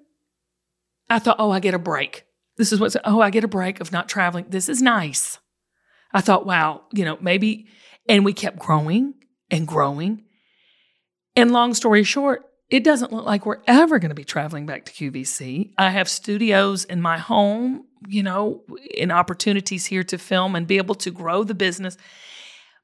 I 1.11 1.19
thought, 1.19 1.37
oh, 1.41 1.51
I 1.51 1.59
get 1.59 1.75
a 1.75 1.79
break. 1.79 2.25
This 2.57 2.73
is 2.73 2.81
what's 2.81 2.97
oh, 3.05 3.21
I 3.21 3.31
get 3.31 3.45
a 3.45 3.49
break 3.49 3.81
of 3.81 3.91
not 3.91 4.09
traveling. 4.09 4.47
This 4.49 4.69
is 4.69 4.81
nice. 4.81 5.39
I 6.13 6.21
thought, 6.21 6.47
wow, 6.47 6.83
you 6.93 7.05
know, 7.05 7.19
maybe. 7.21 7.67
And 8.09 8.25
we 8.25 8.33
kept 8.33 8.59
growing 8.59 9.15
and 9.51 9.67
growing. 9.67 10.25
And 11.37 11.53
long 11.53 11.75
story 11.75 12.05
short, 12.05 12.48
it 12.71 12.85
doesn't 12.85 13.13
look 13.13 13.25
like 13.25 13.47
we're 13.47 13.63
ever 13.67 13.99
going 13.99 14.11
to 14.11 14.15
be 14.15 14.25
traveling 14.25 14.67
back 14.67 14.85
to 14.85 14.93
QVC. 14.93 15.73
I 15.79 15.91
have 15.91 16.09
studios 16.09 16.85
in 16.85 17.01
my 17.01 17.17
home, 17.17 17.85
you 18.07 18.23
know, 18.23 18.63
and 18.99 19.11
opportunities 19.11 19.87
here 19.87 20.05
to 20.05 20.19
film 20.19 20.55
and 20.55 20.67
be 20.67 20.77
able 20.77 20.95
to 20.97 21.11
grow 21.11 21.45
the 21.45 21.55
business. 21.55 21.97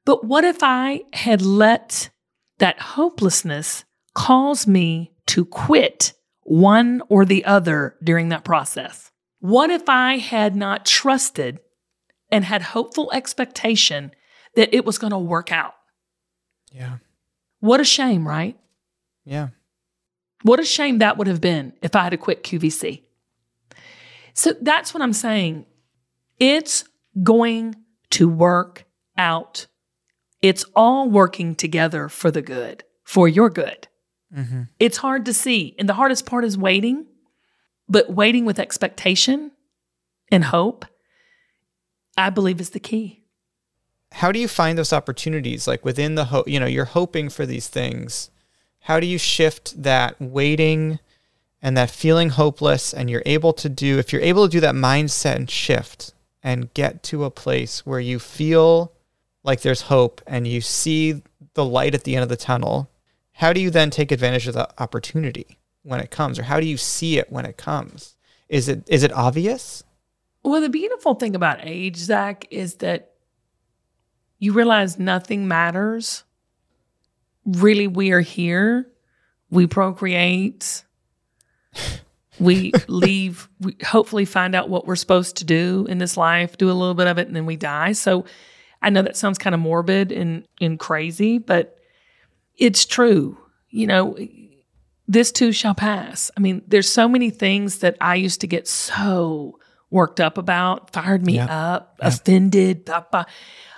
But 0.03 0.23
what 0.23 0.43
if 0.43 0.57
I 0.61 1.01
had 1.13 1.41
let 1.41 2.09
that 2.57 2.79
hopelessness 2.79 3.85
cause 4.13 4.65
me 4.65 5.13
to 5.27 5.45
quit 5.45 6.13
one 6.41 7.01
or 7.09 7.25
the 7.25 7.45
other 7.45 7.95
during 8.03 8.29
that 8.29 8.43
process? 8.43 9.11
What 9.39 9.69
if 9.69 9.87
I 9.87 10.17
had 10.17 10.55
not 10.55 10.85
trusted 10.85 11.59
and 12.31 12.43
had 12.43 12.61
hopeful 12.61 13.11
expectation 13.13 14.11
that 14.55 14.73
it 14.73 14.85
was 14.85 14.97
going 14.97 15.11
to 15.11 15.19
work 15.19 15.51
out? 15.51 15.75
Yeah. 16.71 16.97
What 17.59 17.79
a 17.79 17.83
shame, 17.83 18.27
right? 18.27 18.57
Yeah. 19.23 19.49
What 20.45 20.59
a 20.59 20.63
shame 20.63 20.99
that 20.99 21.17
would 21.17 21.25
have 21.25 21.41
been 21.41 21.73
if 21.81 21.95
I 21.95 22.03
had 22.03 22.11
to 22.11 22.17
quit 22.17 22.43
QVC. 22.43 23.01
So 24.35 24.53
that's 24.61 24.93
what 24.93 25.01
I'm 25.01 25.11
saying. 25.11 25.65
It's 26.37 26.83
going 27.23 27.77
to 28.11 28.29
work 28.29 28.85
out. 29.17 29.65
It's 30.43 30.63
all 30.75 31.09
working 31.09 31.55
together 31.55 32.09
for 32.09 32.29
the 32.29 32.43
good, 32.43 32.83
for 33.03 33.27
your 33.27 33.49
good. 33.49 33.87
Mm-hmm. 34.37 34.61
It's 34.77 34.97
hard 34.97 35.25
to 35.25 35.33
see. 35.33 35.75
And 35.79 35.89
the 35.89 35.95
hardest 35.95 36.27
part 36.27 36.45
is 36.45 36.59
waiting, 36.59 37.07
but 37.89 38.11
waiting 38.11 38.45
with 38.45 38.59
expectation 38.59 39.49
and 40.31 40.43
hope, 40.43 40.85
I 42.15 42.29
believe 42.29 42.61
is 42.61 42.69
the 42.69 42.79
key. 42.79 43.23
How 44.11 44.31
do 44.31 44.37
you 44.37 44.47
find 44.47 44.77
those 44.77 44.93
opportunities? 44.93 45.67
Like 45.67 45.83
within 45.83 46.13
the 46.13 46.25
hope, 46.25 46.47
you 46.47 46.59
know, 46.59 46.67
you're 46.67 46.85
hoping 46.85 47.29
for 47.29 47.47
these 47.47 47.67
things. 47.67 48.29
How 48.85 48.99
do 48.99 49.07
you 49.07 49.17
shift 49.17 49.81
that 49.81 50.15
waiting 50.21 50.99
and 51.59 51.75
that 51.75 51.89
feeling 51.89 52.29
hopeless 52.29 52.93
and 52.93 53.09
you're 53.09 53.23
able 53.25 53.51
to 53.53 53.67
do, 53.67 53.97
if 53.97 54.13
you're 54.13 54.21
able 54.21 54.45
to 54.45 54.51
do 54.51 54.59
that 54.59 54.75
mindset 54.75 55.37
and 55.37 55.49
shift 55.49 56.13
and 56.43 56.71
get 56.75 57.01
to 57.01 57.23
a 57.23 57.31
place 57.31 57.83
where 57.83 57.99
you 57.99 58.19
feel 58.19 58.93
like 59.43 59.61
there's 59.61 59.81
hope 59.81 60.21
and 60.27 60.47
you 60.47 60.61
see 60.61 61.23
the 61.55 61.65
light 61.65 61.95
at 61.95 62.03
the 62.03 62.15
end 62.15 62.21
of 62.21 62.29
the 62.29 62.37
tunnel, 62.37 62.87
how 63.31 63.51
do 63.51 63.59
you 63.59 63.71
then 63.71 63.89
take 63.89 64.11
advantage 64.11 64.47
of 64.47 64.53
the 64.53 64.69
opportunity 64.79 65.57
when 65.81 65.99
it 65.99 66.11
comes 66.11 66.37
or 66.37 66.43
how 66.43 66.59
do 66.59 66.67
you 66.67 66.77
see 66.77 67.17
it 67.17 67.31
when 67.31 67.47
it 67.47 67.57
comes? 67.57 68.15
Is 68.49 68.69
it 68.69 68.83
is 68.85 69.01
it 69.01 69.11
obvious? 69.11 69.83
Well, 70.43 70.61
the 70.61 70.69
beautiful 70.69 71.15
thing 71.15 71.35
about 71.35 71.57
age, 71.63 71.97
Zac, 71.97 72.45
is 72.51 72.75
that 72.75 73.13
you 74.37 74.53
realize 74.53 74.99
nothing 74.99 75.47
matters. 75.47 76.23
Really, 77.45 77.87
we 77.87 78.11
are 78.11 78.21
here. 78.21 78.87
We 79.49 79.67
procreate. 79.67 80.83
We 82.39 82.71
leave. 82.87 83.47
We 83.59 83.77
hopefully 83.85 84.25
find 84.25 84.55
out 84.55 84.69
what 84.69 84.85
we're 84.87 84.95
supposed 84.95 85.37
to 85.37 85.45
do 85.45 85.85
in 85.89 85.97
this 85.99 86.17
life, 86.17 86.57
do 86.57 86.69
a 86.69 86.73
little 86.73 86.93
bit 86.95 87.07
of 87.07 87.17
it, 87.17 87.27
and 87.27 87.35
then 87.35 87.45
we 87.45 87.55
die. 87.55 87.93
So 87.93 88.25
I 88.81 88.89
know 88.89 89.01
that 89.03 89.15
sounds 89.17 89.37
kind 89.37 89.53
of 89.53 89.59
morbid 89.61 90.11
and, 90.11 90.45
and 90.59 90.79
crazy, 90.79 91.37
but 91.37 91.77
it's 92.57 92.85
true. 92.85 93.37
You 93.69 93.87
know, 93.87 94.17
this 95.07 95.31
too 95.31 95.51
shall 95.51 95.75
pass. 95.75 96.31
I 96.35 96.39
mean, 96.39 96.61
there's 96.67 96.89
so 96.89 97.07
many 97.07 97.29
things 97.29 97.79
that 97.79 97.95
I 98.01 98.15
used 98.15 98.41
to 98.41 98.47
get 98.47 98.67
so 98.67 99.59
worked 99.91 100.19
up 100.19 100.37
about, 100.37 100.91
fired 100.93 101.25
me 101.25 101.35
Yeah. 101.35 101.45
up, 101.75 101.97
offended, 101.99 102.85
blah, 102.85 103.03
blah, 103.11 103.25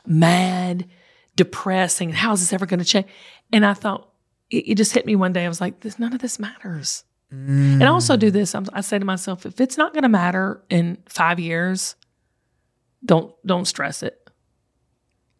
mad, 0.06 0.88
depressing. 1.38 2.12
How 2.12 2.34
is 2.34 2.42
this 2.42 2.52
ever 2.52 2.66
going 2.66 2.80
to 2.80 2.86
change? 2.86 3.08
And 3.54 3.66
I 3.66 3.74
thought, 3.74 4.10
it, 4.50 4.68
it 4.68 4.76
just 4.76 4.92
hit 4.92 5.06
me 5.06 5.16
one 5.16 5.32
day. 5.32 5.46
I 5.46 5.48
was 5.48 5.62
like, 5.62 5.80
this, 5.80 5.98
none 5.98 6.12
of 6.12 6.20
this 6.20 6.38
matters. 6.38 7.06
And 7.30 7.84
I 7.84 7.88
also 7.88 8.16
do 8.16 8.30
mm. 8.30 8.34
this. 8.34 8.56
I'm, 8.56 8.66
I 8.72 8.82
say 8.82 9.00
to 9.00 9.06
myself, 9.06 9.46
if 9.46 9.60
it's 9.60 9.78
not 9.78 9.94
going 9.94 10.04
to 10.04 10.10
matter 10.10 10.62
in 10.70 10.98
five 11.08 11.40
years, 11.40 11.96
don't 13.04 13.34
don't 13.46 13.66
stress 13.66 14.02
it. 14.02 14.30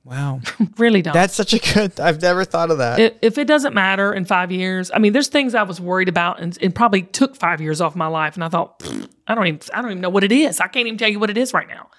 Wow. 0.04 0.42
really 0.78 1.02
don't. 1.02 1.14
That's 1.14 1.36
such 1.36 1.54
a 1.54 1.60
good 1.60 2.00
I've 2.00 2.22
never 2.22 2.46
thought 2.46 2.72
of 2.72 2.78
that. 2.78 3.00
if, 3.00 3.14
if 3.22 3.38
it 3.38 3.46
doesn't 3.46 3.74
matter 3.74 4.14
in 4.14 4.26
five 4.26 4.52
years, 4.52 4.92
I 4.94 5.00
mean, 5.00 5.14
there's 5.14 5.28
things 5.28 5.56
I 5.56 5.64
was 5.64 5.82
worried 5.82 6.10
about, 6.10 6.42
and 6.42 6.58
it 6.62 6.76
probably 6.76 7.04
took 7.04 7.36
five 7.36 7.62
years 7.62 7.82
off 7.82 7.96
my 7.96 8.08
life, 8.08 8.36
and 8.36 8.44
I 8.44 8.50
thought, 8.50 8.82
I 9.28 9.36
don't 9.36 9.48
even, 9.48 9.62
I 9.74 9.82
don't 9.82 9.92
even 9.92 10.02
know 10.02 10.10
what 10.10 10.24
it 10.24 10.32
is. 10.32 10.60
I 10.62 10.68
can't 10.68 10.88
even 10.88 10.98
tell 10.98 11.10
you 11.10 11.20
what 11.20 11.30
it 11.30 11.38
is 11.38 11.54
right 11.54 11.68
now, 11.68 11.90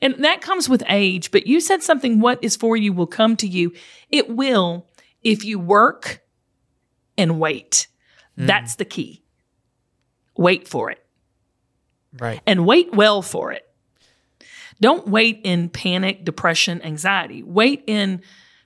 and 0.00 0.24
that 0.24 0.40
comes 0.40 0.68
with 0.68 0.82
age. 0.88 1.30
But 1.30 1.46
you 1.46 1.60
said 1.60 1.82
something: 1.82 2.20
"What 2.20 2.38
is 2.42 2.56
for 2.56 2.76
you 2.76 2.92
will 2.92 3.06
come 3.06 3.36
to 3.36 3.46
you." 3.46 3.72
It 4.10 4.28
will 4.28 4.86
if 5.22 5.44
you 5.44 5.58
work 5.58 6.22
and 7.16 7.40
wait. 7.40 7.88
That's 8.36 8.76
the 8.76 8.84
key. 8.84 9.24
Wait 10.36 10.68
for 10.68 10.92
it 10.92 11.04
right. 12.16 12.40
and 12.46 12.66
wait 12.66 12.94
well 12.94 13.22
for 13.22 13.52
it. 13.52 13.64
Don't 14.80 15.08
wait 15.08 15.40
in 15.42 15.68
panic, 15.68 16.24
depression, 16.24 16.80
anxiety. 16.82 17.42
Wait 17.42 17.82
in 17.86 18.22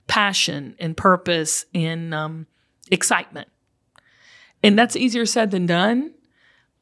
passion 0.07 0.75
and 0.79 0.95
purpose 0.95 1.65
and 1.73 2.13
um, 2.13 2.47
excitement. 2.91 3.47
And 4.61 4.77
that's 4.77 4.95
easier 4.95 5.25
said 5.25 5.51
than 5.51 5.65
done. 5.65 6.13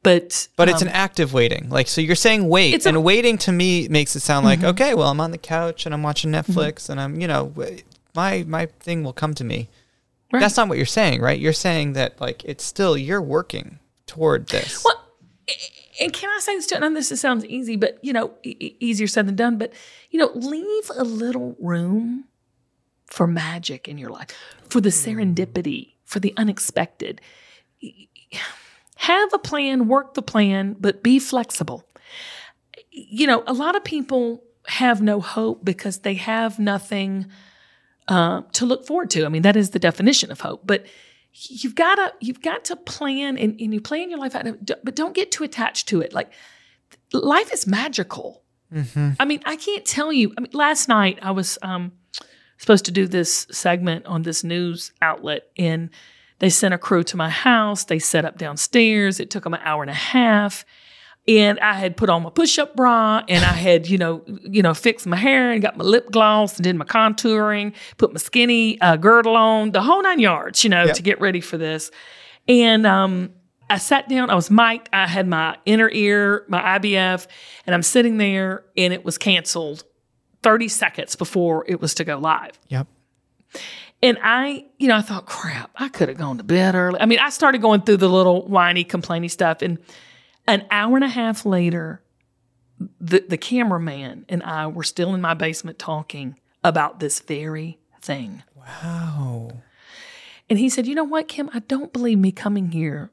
But 0.02 0.48
But 0.56 0.68
it's 0.68 0.82
um, 0.82 0.88
an 0.88 0.94
active 0.94 1.32
waiting. 1.32 1.68
Like 1.68 1.86
so 1.88 2.00
you're 2.00 2.14
saying 2.16 2.48
wait 2.48 2.74
It's 2.74 2.86
a- 2.86 2.88
Mm-hmm. 2.90 2.96
and 2.96 3.04
waiting 3.04 3.38
to 3.38 3.52
me 3.52 3.88
makes 3.88 4.16
it 4.16 4.20
sound 4.20 4.44
like 4.44 4.62
okay, 4.64 4.94
well 4.94 5.08
I'm 5.08 5.20
on 5.20 5.30
the 5.30 5.38
couch 5.38 5.86
and 5.86 5.94
I'm 5.94 6.02
watching 6.02 6.30
Netflix 6.32 6.88
and 6.90 7.00
I'm, 7.00 7.20
you 7.20 7.28
know, 7.28 7.52
my 8.14 8.44
my 8.46 8.66
thing 8.80 9.04
will 9.04 9.12
come 9.12 9.34
to 9.34 9.44
me. 9.44 9.68
Right. 10.32 10.40
That's 10.40 10.56
not 10.56 10.68
what 10.68 10.78
you're 10.78 10.86
saying, 10.86 11.20
right? 11.20 11.38
You're 11.38 11.52
saying 11.52 11.92
that 11.92 12.20
like 12.20 12.44
it's 12.44 12.64
still 12.64 12.96
you're 12.96 13.20
working 13.22 13.78
toward 14.06 14.48
this. 14.48 14.82
Well, 14.84 14.98
and 16.00 16.12
can 16.12 16.30
I 16.30 16.38
say 16.40 16.56
this 16.56 16.66
too? 16.66 16.76
And 16.80 16.96
this 16.96 17.08
sounds 17.20 17.44
easy, 17.44 17.76
but 17.76 17.98
you 18.02 18.12
know, 18.14 18.32
e- 18.42 18.56
e- 18.58 18.76
easier 18.80 19.06
said 19.06 19.26
than 19.28 19.36
done. 19.36 19.58
But 19.58 19.72
you 20.10 20.18
know, 20.18 20.30
leave 20.34 20.90
a 20.96 21.04
little 21.04 21.54
room 21.60 22.24
for 23.06 23.26
magic 23.26 23.88
in 23.88 23.98
your 23.98 24.08
life, 24.10 24.28
for 24.70 24.80
the 24.80 24.88
serendipity, 24.88 25.92
for 26.04 26.18
the 26.18 26.32
unexpected. 26.38 27.20
Have 29.02 29.32
a 29.32 29.38
plan, 29.38 29.88
work 29.88 30.14
the 30.14 30.22
plan, 30.22 30.76
but 30.78 31.02
be 31.02 31.18
flexible. 31.18 31.84
You 32.92 33.26
know, 33.26 33.42
a 33.48 33.52
lot 33.52 33.74
of 33.74 33.82
people 33.82 34.44
have 34.66 35.02
no 35.02 35.20
hope 35.20 35.64
because 35.64 35.98
they 35.98 36.14
have 36.14 36.60
nothing 36.60 37.26
uh, 38.06 38.42
to 38.52 38.64
look 38.64 38.86
forward 38.86 39.10
to. 39.10 39.26
I 39.26 39.28
mean, 39.28 39.42
that 39.42 39.56
is 39.56 39.70
the 39.70 39.80
definition 39.80 40.30
of 40.30 40.40
hope. 40.40 40.62
But 40.64 40.86
you've 41.32 41.74
got 41.74 41.96
to 41.96 42.12
you've 42.20 42.42
got 42.42 42.64
to 42.66 42.76
plan 42.76 43.38
and, 43.38 43.60
and 43.60 43.74
you 43.74 43.80
plan 43.80 44.08
your 44.08 44.20
life 44.20 44.36
out, 44.36 44.46
but 44.84 44.94
don't 44.94 45.14
get 45.14 45.32
too 45.32 45.42
attached 45.42 45.88
to 45.88 46.00
it. 46.00 46.12
Like 46.12 46.30
life 47.12 47.52
is 47.52 47.66
magical. 47.66 48.44
I 49.18 49.24
mean, 49.24 49.40
I 49.44 49.56
can't 49.56 49.84
tell 49.84 50.12
you. 50.12 50.32
I 50.38 50.42
mean, 50.42 50.50
last 50.52 50.88
night 50.88 51.18
I 51.22 51.32
was 51.32 51.58
um, 51.62 51.90
supposed 52.56 52.84
to 52.84 52.92
do 52.92 53.08
this 53.08 53.48
segment 53.50 54.06
on 54.06 54.22
this 54.22 54.44
news 54.44 54.92
outlet, 55.02 55.50
and 55.58 55.90
they 56.42 56.50
sent 56.50 56.74
a 56.74 56.78
crew 56.78 57.04
to 57.04 57.16
my 57.16 57.30
house. 57.30 57.84
They 57.84 58.00
set 58.00 58.24
up 58.24 58.36
downstairs. 58.36 59.20
It 59.20 59.30
took 59.30 59.44
them 59.44 59.54
an 59.54 59.60
hour 59.62 59.80
and 59.82 59.90
a 59.90 59.94
half. 59.94 60.64
And 61.28 61.60
I 61.60 61.74
had 61.74 61.96
put 61.96 62.10
on 62.10 62.24
my 62.24 62.30
push-up 62.30 62.74
bra, 62.74 63.22
and 63.28 63.44
I 63.44 63.52
had, 63.52 63.88
you 63.88 63.96
know, 63.96 64.24
you 64.42 64.60
know, 64.60 64.74
fixed 64.74 65.06
my 65.06 65.16
hair 65.16 65.52
and 65.52 65.62
got 65.62 65.76
my 65.76 65.84
lip 65.84 66.10
gloss 66.10 66.56
and 66.56 66.64
did 66.64 66.74
my 66.74 66.84
contouring, 66.84 67.74
put 67.96 68.12
my 68.12 68.18
skinny 68.18 68.80
uh, 68.80 68.96
girdle 68.96 69.36
on, 69.36 69.70
the 69.70 69.82
whole 69.82 70.02
nine 70.02 70.18
yards, 70.18 70.64
you 70.64 70.70
know, 70.70 70.84
Yep. 70.86 70.96
to 70.96 71.02
get 71.02 71.20
ready 71.20 71.40
for 71.40 71.56
this. 71.56 71.92
And 72.48 72.84
um, 72.88 73.30
I 73.70 73.78
sat 73.78 74.08
down. 74.08 74.30
I 74.30 74.34
was 74.34 74.50
mic'd. 74.50 74.88
I 74.92 75.06
had 75.06 75.28
my 75.28 75.56
inner 75.64 75.88
ear, 75.92 76.44
my 76.48 76.60
IBF, 76.80 77.28
and 77.66 77.74
I'm 77.76 77.84
sitting 77.84 78.18
there, 78.18 78.64
and 78.76 78.92
it 78.92 79.04
was 79.04 79.16
canceled 79.16 79.84
30 80.42 80.66
seconds 80.66 81.14
before 81.14 81.64
it 81.68 81.80
was 81.80 81.94
to 81.94 82.04
go 82.04 82.18
live. 82.18 82.58
Yep. 82.66 82.88
And 84.02 84.18
I, 84.20 84.66
you 84.78 84.88
know, 84.88 84.96
I 84.96 85.00
thought, 85.00 85.26
crap, 85.26 85.70
I 85.76 85.88
could 85.88 86.08
have 86.08 86.18
gone 86.18 86.38
to 86.38 86.44
bed 86.44 86.74
early. 86.74 87.00
I 87.00 87.06
mean, 87.06 87.20
I 87.20 87.30
started 87.30 87.62
going 87.62 87.82
through 87.82 87.98
the 87.98 88.08
little 88.08 88.46
whiny, 88.46 88.82
complaining 88.82 89.28
stuff. 89.28 89.62
And 89.62 89.78
an 90.46 90.66
hour 90.70 90.96
and 90.96 91.04
a 91.04 91.08
half 91.08 91.46
later, 91.46 92.02
the, 93.00 93.24
the 93.26 93.38
cameraman 93.38 94.24
and 94.28 94.42
I 94.42 94.66
were 94.66 94.82
still 94.82 95.14
in 95.14 95.20
my 95.20 95.34
basement 95.34 95.78
talking 95.78 96.36
about 96.64 96.98
this 96.98 97.20
very 97.20 97.78
thing. 98.00 98.42
Wow. 98.56 99.62
And 100.50 100.58
he 100.58 100.68
said, 100.68 100.86
You 100.86 100.96
know 100.96 101.04
what, 101.04 101.28
Kim? 101.28 101.48
I 101.54 101.60
don't 101.60 101.92
believe 101.92 102.18
me 102.18 102.32
coming 102.32 102.72
here 102.72 103.12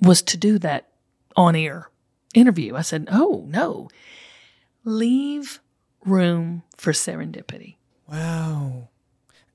was 0.00 0.22
to 0.22 0.36
do 0.36 0.58
that 0.58 0.88
on 1.36 1.54
air 1.54 1.90
interview. 2.34 2.74
I 2.74 2.82
said, 2.82 3.08
Oh, 3.10 3.44
no. 3.48 3.88
Leave 4.84 5.60
room 6.04 6.64
for 6.76 6.92
serendipity. 6.92 7.76
Wow. 8.10 8.88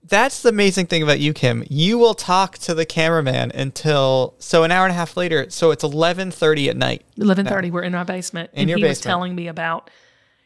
That's 0.05 0.41
the 0.41 0.49
amazing 0.49 0.87
thing 0.87 1.01
about 1.01 1.19
you, 1.21 1.33
Kim. 1.33 1.63
You 1.69 1.97
will 1.97 2.13
talk 2.13 2.57
to 2.59 2.73
the 2.73 2.85
cameraman 2.85 3.51
until 3.51 4.35
so 4.37 4.63
an 4.63 4.71
hour 4.71 4.85
and 4.85 4.91
a 4.91 4.95
half 4.95 5.15
later. 5.15 5.49
So 5.49 5.71
it's 5.71 5.83
eleven 5.83 6.29
thirty 6.29 6.69
at 6.69 6.75
night. 6.75 7.03
Eleven 7.17 7.45
thirty, 7.45 7.71
we're 7.71 7.83
in 7.83 7.95
our 7.95 8.03
basement, 8.03 8.49
In 8.53 8.69
and 8.69 8.79
he 8.79 8.85
was 8.85 8.99
telling 8.99 9.33
me 9.33 9.47
about, 9.47 9.89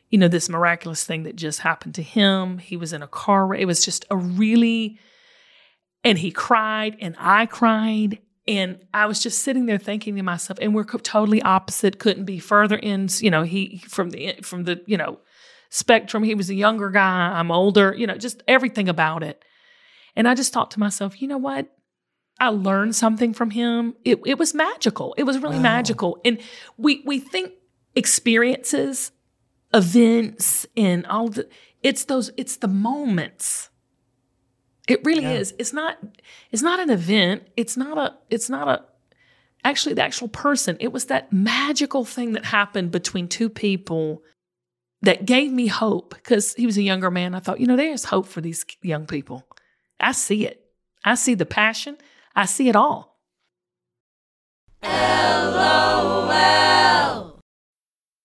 you 0.10 0.20
know, 0.20 0.28
this 0.28 0.48
miraculous 0.48 1.04
thing 1.04 1.24
that 1.24 1.36
just 1.36 1.62
happened 1.62 1.96
to 1.96 2.04
him. 2.04 2.60
He 2.60 2.78
was 2.78 2.94
in 2.94 3.02
a 3.02 3.08
car. 3.08 3.54
It 3.56 3.66
was 3.66 3.84
just 3.84 4.06
a 4.12 4.16
really, 4.16 5.00
and 6.04 6.20
he 6.20 6.30
cried, 6.30 6.96
and 7.02 7.16
I 7.18 7.48
cried, 7.48 8.20
and 8.48 8.80
I 8.94 9.08
was 9.08 9.20
just 9.20 9.42
sitting 9.42 9.66
there 9.66 9.80
thinking 9.80 10.16
to 10.18 10.24
myself, 10.24 10.60
and 10.62 10.76
we're 10.76 10.86
co- 10.86 11.00
totally 11.00 11.42
opposite. 11.42 11.98
Couldn't 11.98 12.26
be 12.26 12.38
further 12.38 12.80
ends. 12.84 13.24
You 13.24 13.32
know, 13.32 13.42
he 13.42 13.82
from 13.88 14.12
the 14.12 14.36
from 14.44 14.66
the 14.66 14.84
you 14.86 14.98
know 14.98 15.18
spectrum. 15.70 16.24
He 16.24 16.36
was 16.36 16.50
a 16.50 16.56
younger 16.56 16.90
guy. 16.90 17.32
I'm 17.40 17.52
older. 17.52 17.94
You 17.98 18.08
know, 18.08 18.16
just 18.18 18.44
everything 18.48 18.88
about 18.90 19.24
it. 19.24 19.44
And 20.16 20.28
I 20.28 20.34
just 20.36 20.52
thought 20.54 20.72
to 20.72 20.80
myself, 20.80 21.22
you 21.22 21.28
know 21.28 21.38
what? 21.38 21.74
I 22.40 22.50
learned 22.50 22.96
something 22.96 23.34
from 23.34 23.50
him. 23.52 23.96
It, 24.06 24.20
it 24.26 24.38
was 24.38 24.54
magical. 24.54 25.16
It 25.18 25.24
was 25.24 25.40
really 25.40 25.58
Wow. 25.58 25.64
magical. 25.64 26.22
And 26.24 26.40
we 26.78 27.02
we 27.06 27.20
think 27.20 27.54
experiences, 27.96 29.12
events, 29.74 30.66
and 30.76 31.06
all 31.08 31.30
the 31.30 31.48
it's 31.84 32.06
those 32.06 32.32
it's 32.38 32.58
the 32.58 32.68
moments. 32.68 33.70
It 34.88 35.04
really 35.04 35.24
Yeah. 35.24 35.34
is. 35.34 35.54
It's 35.60 35.74
not 35.74 35.98
it's 36.52 36.62
not 36.64 36.80
an 36.80 36.90
event. 36.90 37.44
It's 37.58 37.76
not 37.78 37.98
a 37.98 38.16
it's 38.30 38.50
not 38.50 38.68
a 38.68 38.86
actually 39.64 39.96
the 39.96 40.04
actual 40.04 40.28
person. 40.30 40.78
It 40.80 40.92
was 40.94 41.06
that 41.06 41.32
magical 41.34 42.06
thing 42.06 42.34
that 42.34 42.46
happened 42.46 42.92
between 42.92 43.28
two 43.28 43.50
people 43.50 44.24
that 45.02 45.26
gave 45.26 45.52
me 45.52 45.68
hope 45.68 46.14
because 46.16 46.54
he 46.56 46.66
was 46.66 46.78
a 46.78 46.82
younger 46.82 47.12
man. 47.12 47.36
I 47.36 47.40
thought, 47.40 47.60
you 47.60 47.68
know, 47.68 47.76
there's 47.76 48.06
hope 48.06 48.28
for 48.28 48.42
these 48.42 48.66
young 48.82 49.06
people. 49.06 49.44
I 50.00 50.12
see 50.12 50.46
it. 50.46 50.64
I 51.04 51.16
see 51.16 51.36
the 51.36 51.46
passion. 51.46 51.98
I 52.36 52.46
see 52.46 52.70
it 52.70 52.76
all. 52.76 53.18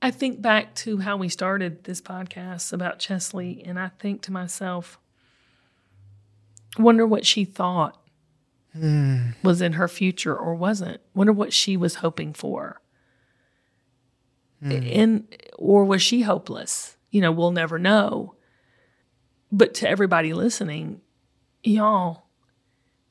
I 0.00 0.10
think 0.10 0.42
back 0.42 0.74
to 0.76 0.98
how 0.98 1.16
we 1.16 1.28
started 1.28 1.84
this 1.84 2.00
podcast 2.00 2.72
about 2.72 2.98
Cheslie, 2.98 3.62
and 3.64 3.78
I 3.78 3.88
think 4.00 4.22
to 4.22 4.32
myself, 4.32 4.98
wonder 6.76 7.06
what 7.06 7.24
she 7.24 7.44
thought 7.44 8.00
hmm. 8.72 9.30
was 9.44 9.62
in 9.62 9.74
her 9.74 9.86
future 9.86 10.36
or 10.36 10.54
wasn't. 10.54 11.00
Wonder 11.14 11.32
what 11.32 11.52
she 11.52 11.76
was 11.76 11.96
hoping 11.96 12.32
for. 12.32 12.80
Hmm. 14.60 14.72
And 14.72 15.36
or 15.56 15.84
was 15.84 16.02
she 16.02 16.22
hopeless? 16.22 16.96
You 17.10 17.20
know, 17.20 17.30
we'll 17.30 17.52
never 17.52 17.78
know. 17.78 18.34
But 19.52 19.74
to 19.74 19.88
everybody 19.88 20.32
listening, 20.32 21.00
y'all, 21.62 22.24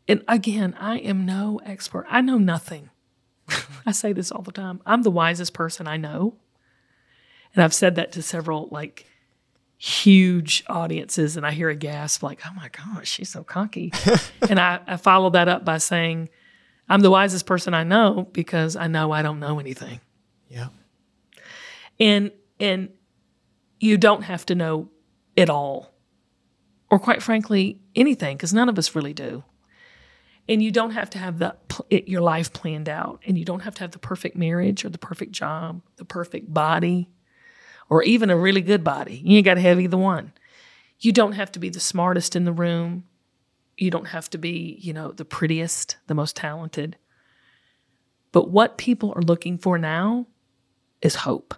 and 0.08 0.24
again, 0.28 0.76
I 0.80 0.98
am 0.98 1.26
no 1.26 1.62
expert. 1.64 2.06
I 2.10 2.22
know 2.22 2.38
nothing. 2.38 2.90
I 3.86 3.92
say 3.92 4.14
this 4.14 4.32
all 4.32 4.42
the 4.42 4.52
time. 4.52 4.82
I'm 4.86 5.04
the 5.04 5.12
wisest 5.12 5.54
person 5.54 5.88
I 5.88 5.98
know. 5.98 6.36
And 7.54 7.64
I've 7.64 7.74
said 7.74 7.96
that 7.96 8.14
to 8.14 8.22
several 8.22 8.70
like 8.72 9.06
huge 9.78 10.64
audiences, 10.68 11.38
and 11.38 11.46
I 11.46 11.52
hear 11.52 11.70
a 11.70 11.76
gasp 11.76 12.22
like, 12.22 12.42
oh 12.46 12.54
my 12.54 12.70
gosh, 12.70 13.10
she's 13.10 13.30
so 13.30 13.44
cocky. 13.44 13.92
and 14.50 14.60
I, 14.60 14.80
I 14.86 14.98
follow 14.98 15.32
that 15.32 15.48
up 15.48 15.66
by 15.66 15.80
saying, 15.80 16.30
I'm 16.88 17.02
the 17.02 17.10
wisest 17.10 17.46
person 17.46 17.74
I 17.74 17.84
know 17.84 18.30
because 18.32 18.76
I 18.76 18.88
know 18.88 19.12
I 19.12 19.22
don't 19.22 19.40
know 19.40 19.60
anything. 19.60 20.00
Yeah. 20.50 20.68
And 22.00 22.32
and 22.60 22.90
you 23.80 23.98
don't 23.98 24.24
have 24.24 24.46
to 24.48 24.56
know 24.56 24.90
it 25.36 25.50
all. 25.50 25.94
Or 26.90 27.00
quite 27.00 27.24
frankly, 27.24 27.80
anything, 27.96 28.38
because 28.38 28.54
none 28.54 28.70
of 28.70 28.78
us 28.78 28.96
really 28.96 29.14
do. 29.14 29.44
And 30.52 30.62
you 30.62 30.70
don't 30.70 30.92
have 30.92 31.10
to 31.12 31.18
have 31.18 31.40
the 31.40 31.56
it, 31.90 32.10
your 32.10 32.20
life 32.20 32.52
planned 32.52 32.90
out, 32.90 33.22
and 33.26 33.38
you 33.38 33.46
don't 33.46 33.62
have 33.62 33.74
to 33.76 33.80
have 33.84 33.92
the 33.92 34.00
perfect 34.00 34.36
marriage 34.36 34.84
or 34.84 34.90
the 34.90 34.98
perfect 34.98 35.32
job, 35.32 35.82
the 35.96 36.04
perfect 36.04 36.54
body, 36.54 37.10
or 37.90 38.04
even 38.04 38.30
a 38.30 38.36
really 38.36 38.60
good 38.60 38.84
body. 38.84 39.22
You 39.24 39.38
ain't 39.38 39.46
got 39.46 39.54
to 39.54 39.62
have 39.62 39.80
either 39.80 39.98
one. 39.98 40.34
You 41.00 41.14
don't 41.14 41.32
have 41.32 41.54
to 41.54 41.60
be 41.60 41.70
the 41.70 41.80
smartest 41.80 42.36
in 42.36 42.44
the 42.44 42.52
room. 42.52 43.06
You 43.78 43.92
don't 43.92 44.10
have 44.10 44.30
to 44.32 44.38
be, 44.38 44.78
you 44.82 44.92
know, 44.92 45.14
the 45.14 45.24
prettiest, 45.24 45.96
the 46.08 46.16
most 46.16 46.36
talented. 46.36 46.98
But 48.34 48.50
what 48.50 48.78
people 48.78 49.14
are 49.16 49.22
looking 49.22 49.58
for 49.58 49.78
now 49.78 50.28
is 51.02 51.16
hope. 51.16 51.56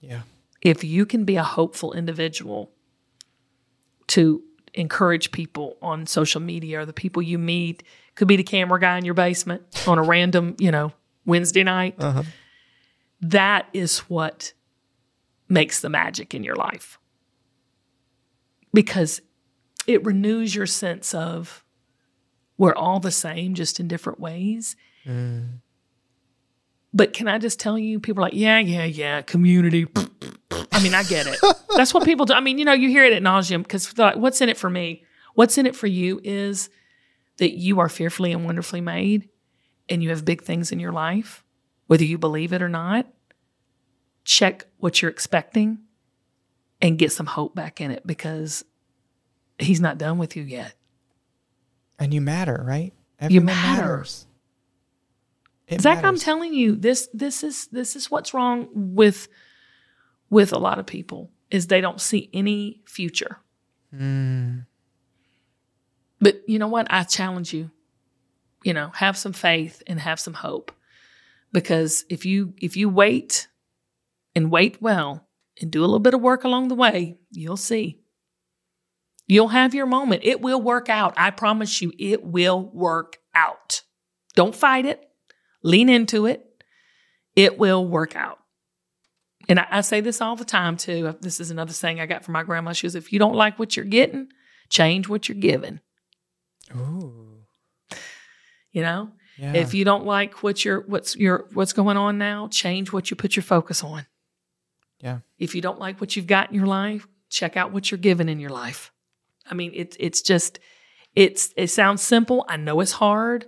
Yeah. 0.00 0.22
If 0.60 0.82
you 0.82 1.06
can 1.06 1.24
be 1.24 1.36
a 1.36 1.44
hopeful 1.44 1.92
individual 1.92 2.72
to 4.08 4.42
encourage 4.74 5.30
people 5.30 5.76
on 5.80 6.06
social 6.06 6.40
media 6.40 6.80
or 6.80 6.86
the 6.86 6.92
people 6.92 7.22
you 7.22 7.38
meet, 7.38 7.84
could 8.14 8.28
be 8.28 8.36
the 8.36 8.42
camera 8.42 8.80
guy 8.80 8.98
in 8.98 9.04
your 9.04 9.14
basement 9.14 9.62
on 9.86 9.98
a 9.98 10.02
random, 10.02 10.56
you 10.58 10.70
know, 10.70 10.92
Wednesday 11.24 11.64
night. 11.64 11.96
Uh-huh. 11.98 12.22
That 13.20 13.68
is 13.72 14.00
what 14.00 14.52
makes 15.48 15.80
the 15.80 15.88
magic 15.88 16.34
in 16.34 16.42
your 16.42 16.56
life. 16.56 16.98
Because 18.74 19.20
it 19.86 20.04
renews 20.04 20.54
your 20.54 20.66
sense 20.66 21.14
of 21.14 21.64
we're 22.58 22.74
all 22.74 23.00
the 23.00 23.10
same, 23.10 23.54
just 23.54 23.80
in 23.80 23.88
different 23.88 24.20
ways. 24.20 24.76
Mm. 25.06 25.60
But 26.94 27.12
can 27.12 27.26
I 27.28 27.38
just 27.38 27.58
tell 27.58 27.78
you, 27.78 27.98
people 28.00 28.22
are 28.22 28.26
like, 28.26 28.34
yeah, 28.34 28.58
yeah, 28.58 28.84
yeah, 28.84 29.22
community. 29.22 29.86
I 30.70 30.82
mean, 30.82 30.94
I 30.94 31.02
get 31.04 31.26
it. 31.26 31.38
That's 31.76 31.94
what 31.94 32.04
people 32.04 32.26
do. 32.26 32.34
I 32.34 32.40
mean, 32.40 32.58
you 32.58 32.64
know, 32.64 32.72
you 32.72 32.88
hear 32.88 33.04
it 33.04 33.12
at 33.12 33.22
nauseum 33.22 33.62
because 33.62 33.96
like, 33.98 34.16
what's 34.16 34.40
in 34.40 34.48
it 34.48 34.58
for 34.58 34.68
me? 34.68 35.04
What's 35.34 35.56
in 35.56 35.66
it 35.66 35.74
for 35.74 35.86
you 35.86 36.20
is 36.22 36.68
that 37.42 37.58
you 37.58 37.80
are 37.80 37.88
fearfully 37.88 38.30
and 38.30 38.44
wonderfully 38.44 38.80
made 38.80 39.28
and 39.88 40.00
you 40.00 40.10
have 40.10 40.24
big 40.24 40.42
things 40.42 40.70
in 40.70 40.78
your 40.78 40.92
life, 40.92 41.42
whether 41.88 42.04
you 42.04 42.16
believe 42.16 42.52
it 42.52 42.62
or 42.62 42.68
not. 42.68 43.08
Check 44.22 44.66
what 44.76 45.02
you're 45.02 45.10
expecting 45.10 45.78
and 46.80 46.96
get 46.96 47.10
some 47.10 47.26
hope 47.26 47.56
back 47.56 47.80
in 47.80 47.90
it 47.90 48.06
because 48.06 48.64
he's 49.58 49.80
not 49.80 49.98
done 49.98 50.18
with 50.18 50.36
you 50.36 50.44
yet. 50.44 50.74
And 51.98 52.14
you 52.14 52.20
matter, 52.20 52.62
right? 52.64 52.92
You 53.28 53.40
matter. 53.40 53.82
matters. 53.82 54.28
It 55.66 55.80
Zac, 55.80 56.04
I'm 56.04 56.18
telling 56.18 56.54
you, 56.54 56.76
this 56.76 57.08
this 57.12 57.42
is 57.42 57.66
this 57.72 57.96
is 57.96 58.08
what's 58.08 58.32
wrong 58.32 58.68
with 58.72 59.26
with 60.30 60.52
a 60.52 60.58
lot 60.58 60.78
of 60.78 60.86
people 60.86 61.32
is 61.50 61.66
they 61.66 61.80
don't 61.80 62.00
see 62.00 62.30
any 62.32 62.82
future. 62.86 63.38
Mm, 63.92 64.66
But 66.22 66.48
you 66.48 66.60
know 66.60 66.68
what? 66.68 66.86
I 66.88 67.02
challenge 67.02 67.52
you. 67.52 67.70
You 68.62 68.72
know, 68.72 68.90
have 68.94 69.18
some 69.18 69.32
faith 69.32 69.82
and 69.88 69.98
have 69.98 70.20
some 70.20 70.34
hope. 70.34 70.70
Because 71.52 72.04
if 72.08 72.24
you 72.24 72.54
if 72.58 72.76
you 72.76 72.88
wait 72.88 73.48
and 74.34 74.50
wait 74.50 74.80
well 74.80 75.26
and 75.60 75.70
do 75.70 75.80
a 75.80 75.82
little 75.82 75.98
bit 75.98 76.14
of 76.14 76.22
work 76.22 76.44
along 76.44 76.68
the 76.68 76.76
way, 76.76 77.18
you'll 77.32 77.56
see. 77.56 77.98
You'll 79.26 79.48
have 79.48 79.74
your 79.74 79.86
moment. 79.86 80.22
It 80.24 80.40
will 80.40 80.62
work 80.62 80.88
out. 80.88 81.12
I 81.16 81.30
promise 81.30 81.82
you, 81.82 81.92
it 81.98 82.24
will 82.24 82.70
work 82.72 83.18
out. 83.34 83.82
Don't 84.36 84.54
fight 84.54 84.86
it. 84.86 85.10
Lean 85.62 85.88
into 85.88 86.26
it. 86.26 86.64
It 87.34 87.58
will 87.58 87.84
work 87.84 88.14
out. 88.14 88.38
And 89.48 89.58
I, 89.58 89.66
I 89.70 89.80
say 89.80 90.00
this 90.00 90.20
all 90.20 90.36
the 90.36 90.44
time 90.44 90.76
too. 90.76 91.16
This 91.20 91.40
is 91.40 91.50
another 91.50 91.72
saying 91.72 92.00
I 92.00 92.06
got 92.06 92.24
from 92.24 92.32
my 92.32 92.44
grandma. 92.44 92.72
She 92.72 92.86
was, 92.86 92.94
if 92.94 93.12
you 93.12 93.18
don't 93.18 93.34
like 93.34 93.58
what 93.58 93.76
you're 93.76 93.84
getting, 93.84 94.28
change 94.68 95.08
what 95.08 95.28
you're 95.28 95.36
giving. 95.36 95.80
Ooh, 96.76 97.44
You 98.72 98.82
know? 98.82 99.10
yeah. 99.38 99.54
If 99.54 99.74
you 99.74 99.84
don't 99.84 100.04
like 100.04 100.42
what 100.42 100.64
you're 100.64 100.80
what's 100.82 101.16
your 101.16 101.46
what's 101.54 101.72
going 101.72 101.96
on 101.96 102.18
now, 102.18 102.48
change 102.48 102.92
what 102.92 103.10
you 103.10 103.16
put 103.16 103.36
your 103.36 103.42
focus 103.42 103.82
on. 103.82 104.06
Yeah. 105.00 105.18
If 105.38 105.54
you 105.54 105.60
don't 105.62 105.78
like 105.80 106.00
what 106.00 106.16
you've 106.16 106.26
got 106.26 106.50
in 106.50 106.54
your 106.56 106.66
life, 106.66 107.06
check 107.28 107.56
out 107.56 107.72
what 107.72 107.90
you're 107.90 107.98
given 107.98 108.28
in 108.28 108.38
your 108.38 108.50
life. 108.50 108.92
I 109.50 109.54
mean, 109.54 109.72
it's 109.74 109.96
it's 109.98 110.22
just 110.22 110.58
it's 111.14 111.52
it 111.56 111.68
sounds 111.68 112.02
simple. 112.02 112.44
I 112.48 112.56
know 112.56 112.80
it's 112.80 112.92
hard, 112.92 113.46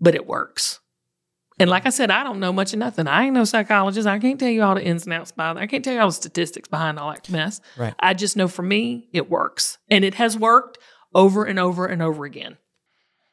but 0.00 0.14
it 0.14 0.26
works. 0.26 0.80
And 1.58 1.70
like 1.70 1.86
I 1.86 1.90
said, 1.90 2.10
I 2.10 2.22
don't 2.22 2.38
know 2.40 2.52
much 2.52 2.74
of 2.74 2.78
nothing. 2.78 3.06
I 3.08 3.24
ain't 3.24 3.34
no 3.34 3.44
psychologist. 3.44 4.06
I 4.06 4.18
can't 4.18 4.38
tell 4.38 4.50
you 4.50 4.62
all 4.62 4.74
the 4.74 4.84
ins 4.84 5.04
and 5.04 5.14
outs 5.14 5.32
behind. 5.32 5.58
I 5.58 5.66
can't 5.66 5.82
tell 5.82 5.94
you 5.94 6.00
all 6.00 6.08
the 6.08 6.12
statistics 6.12 6.68
behind 6.68 6.98
all 6.98 7.10
that 7.10 7.30
mess. 7.30 7.62
Right. 7.78 7.94
I 7.98 8.12
just 8.12 8.36
know 8.36 8.46
for 8.46 8.62
me, 8.62 9.08
it 9.12 9.30
works, 9.30 9.78
and 9.88 10.04
it 10.04 10.14
has 10.14 10.36
worked 10.36 10.76
over 11.16 11.44
and 11.44 11.58
over 11.58 11.86
and 11.86 12.02
over 12.02 12.24
again. 12.24 12.58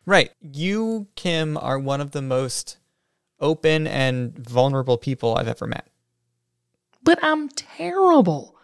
Right. 0.05 0.31
You, 0.41 1.07
Kim, 1.15 1.57
are 1.57 1.77
one 1.77 2.01
of 2.01 2.11
the 2.11 2.21
most 2.21 2.77
open 3.39 3.85
and 3.85 4.33
vulnerable 4.37 4.97
people 4.97 5.35
I've 5.35 5.47
ever 5.49 5.67
met. 5.67 5.87
but 7.03 7.19
I'm 7.21 7.49
terrible. 7.49 8.55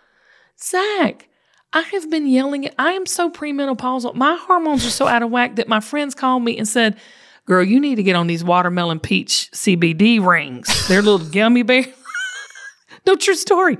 Zac, 0.62 1.28
I 1.74 1.82
have 1.82 2.10
been 2.10 2.28
yelling 2.28 2.64
it. 2.64 2.74
I 2.80 2.94
am 2.94 3.06
so 3.06 3.30
premenopausal. 3.30 4.16
My 4.16 4.38
hormones 4.42 4.86
are 4.86 4.90
so 4.90 5.08
out 5.08 5.22
of 5.22 5.30
whack 5.32 5.58
that 5.58 5.68
my 5.68 5.82
friends 5.82 6.16
called 6.16 6.44
me 6.44 6.58
and 6.58 6.68
said, 6.68 6.98
Girl, 7.46 7.64
you 7.64 7.80
need 7.80 7.96
to 7.96 8.04
get 8.04 8.16
on 8.16 8.28
these 8.28 8.44
watermelon 8.44 9.00
peach 9.00 9.50
CBD 9.54 10.26
rings. 10.26 10.88
They're 10.88 11.02
little 11.02 11.28
gummy 11.30 11.64
bears. 11.64 11.88
no 13.08 13.16
true 13.16 13.36
story. 13.36 13.78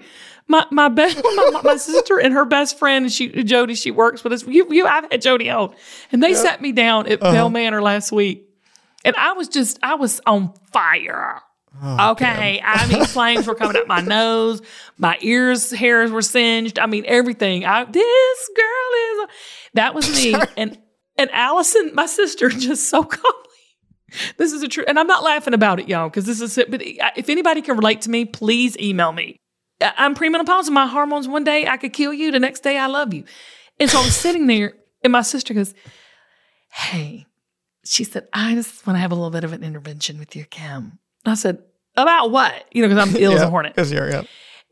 My 0.50 0.66
my 0.72 0.90
best 0.90 1.18
my, 1.24 1.62
my 1.64 1.78
sister 1.78 2.20
and 2.20 2.34
her 2.34 2.44
best 2.44 2.78
friend 2.78 3.06
and 3.06 3.14
she 3.14 3.44
Jody 3.44 3.76
she 3.76 3.92
works 3.92 4.24
with 4.24 4.34
us. 4.34 4.46
You 4.46 4.68
you 4.70 4.86
I've 4.86 5.10
had 5.10 5.22
Jody 5.22 5.50
on, 5.50 5.74
and 6.12 6.22
they 6.22 6.34
sat 6.34 6.60
me 6.60 6.72
down 6.72 7.08
at 7.08 7.22
uh-huh. 7.22 7.32
Bell 7.32 7.50
Manor 7.50 7.82
last 7.82 8.12
week, 8.12 8.50
and 9.06 9.16
I 9.16 9.34
was 9.34 9.48
just 9.48 9.80
I 9.84 9.96
was 9.96 10.20
on 10.26 10.54
fire. 10.74 11.42
Oh, 11.82 12.12
okay, 12.12 12.60
I 12.64 12.88
mean 12.88 13.06
flames 13.06 13.46
were 13.46 13.54
coming 13.54 13.78
up 13.78 13.88
my 13.88 14.02
nose, 14.02 14.62
my 14.98 15.18
ears 15.22 15.72
hairs 15.72 16.10
were 16.10 16.24
singed. 16.24 16.80
I 16.80 16.88
mean 16.88 17.06
everything. 17.08 17.64
I 17.64 17.86
this 17.86 18.50
girl 18.56 19.24
is 19.24 19.30
that 19.76 19.94
was 19.94 20.10
me, 20.12 20.36
and 20.58 20.80
and 21.16 21.30
Allison, 21.32 21.92
my 21.94 22.08
sister, 22.08 22.50
just 22.50 22.90
so 22.90 23.04
calmly. 23.04 23.36
This 24.38 24.52
is 24.52 24.64
a 24.64 24.68
true, 24.68 24.84
and 24.88 24.98
I'm 24.98 25.06
not 25.06 25.24
laughing 25.24 25.54
about 25.54 25.80
it, 25.80 25.88
y'all, 25.88 26.10
because 26.10 26.26
this 26.26 26.42
is 26.42 26.58
it. 26.58 26.72
But 26.72 26.82
if 26.84 27.30
anybody 27.30 27.62
can 27.62 27.76
relate 27.78 28.02
to 28.02 28.10
me, 28.10 28.26
please 28.26 28.76
email 28.80 29.12
me. 29.12 29.38
I'm 29.82 30.16
premenopausal. 30.16 30.70
My 30.72 30.88
hormones. 30.88 31.28
One 31.28 31.44
day 31.44 31.68
I 31.68 31.78
could 31.78 31.94
kill 31.94 32.14
you. 32.14 32.32
The 32.32 32.40
next 32.40 32.62
day 32.62 32.78
I 32.78 32.88
love 32.88 33.14
you. 33.14 33.24
And 33.80 33.90
so 33.90 34.00
I'm 34.00 34.10
sitting 34.10 34.48
there, 34.48 34.74
and 35.04 35.12
my 35.14 35.22
sister 35.22 35.54
goes, 35.54 35.74
"Hey," 36.72 37.26
she 37.86 38.04
said, 38.04 38.28
"I 38.34 38.56
just 38.56 38.86
want 38.86 38.98
to 38.98 39.02
have 39.02 39.12
a 39.12 39.16
little 39.16 39.30
bit 39.30 39.44
of 39.44 39.54
an 39.54 39.64
intervention 39.64 40.20
with 40.20 40.36
you, 40.36 40.44
Kim." 40.46 41.00
I 41.26 41.36
said, 41.36 41.60
"About 41.96 42.32
what?" 42.32 42.66
You 42.72 42.82
know, 42.82 42.90
because 42.94 43.08
I'm 43.10 43.16
ill 43.22 43.34
as 43.34 43.42
a 43.42 43.50
hornet. 43.50 43.74
Yeah. 43.78 44.24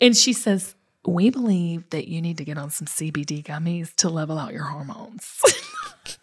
And 0.02 0.15
she 0.15 0.34
says, 0.34 0.76
We 1.06 1.30
believe 1.30 1.89
that 1.91 2.08
you 2.10 2.22
need 2.22 2.38
to 2.39 2.43
get 2.46 2.58
on 2.58 2.70
some 2.70 2.86
CBD 2.86 3.41
gummies 3.43 3.96
to 3.96 4.10
level 4.10 4.38
out 4.38 4.52
your 4.54 4.63
hormones. 4.65 5.41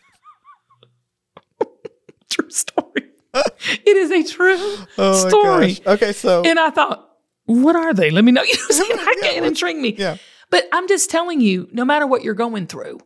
true 2.30 2.50
story. 2.50 3.10
it 3.34 3.96
is 3.96 4.10
a 4.10 4.22
true 4.32 4.76
Oh 4.98 5.28
story. 5.28 5.74
gosh. 5.74 5.86
Okay, 5.94 6.12
so 6.12 6.42
And 6.44 6.58
I 6.58 6.70
thought, 6.70 7.13
What 7.46 7.76
are 7.76 7.92
they? 7.92 8.10
Let 8.10 8.24
me 8.24 8.32
know. 8.32 8.42
You 8.46 8.54
know 8.54 8.62
what 8.68 8.76
I'm 8.76 8.98
saying? 8.98 9.08
I 9.08 9.14
can't 9.20 9.46
intrigue 9.46 9.76
me. 9.76 9.94
yeah. 9.96 10.16
But 10.50 10.68
I'm 10.72 10.86
just 10.88 11.10
telling 11.10 11.40
you, 11.40 11.68
no 11.72 11.84
matter 11.84 12.06
what 12.06 12.22
you're 12.22 12.34
going 12.34 12.66
through, 12.66 13.00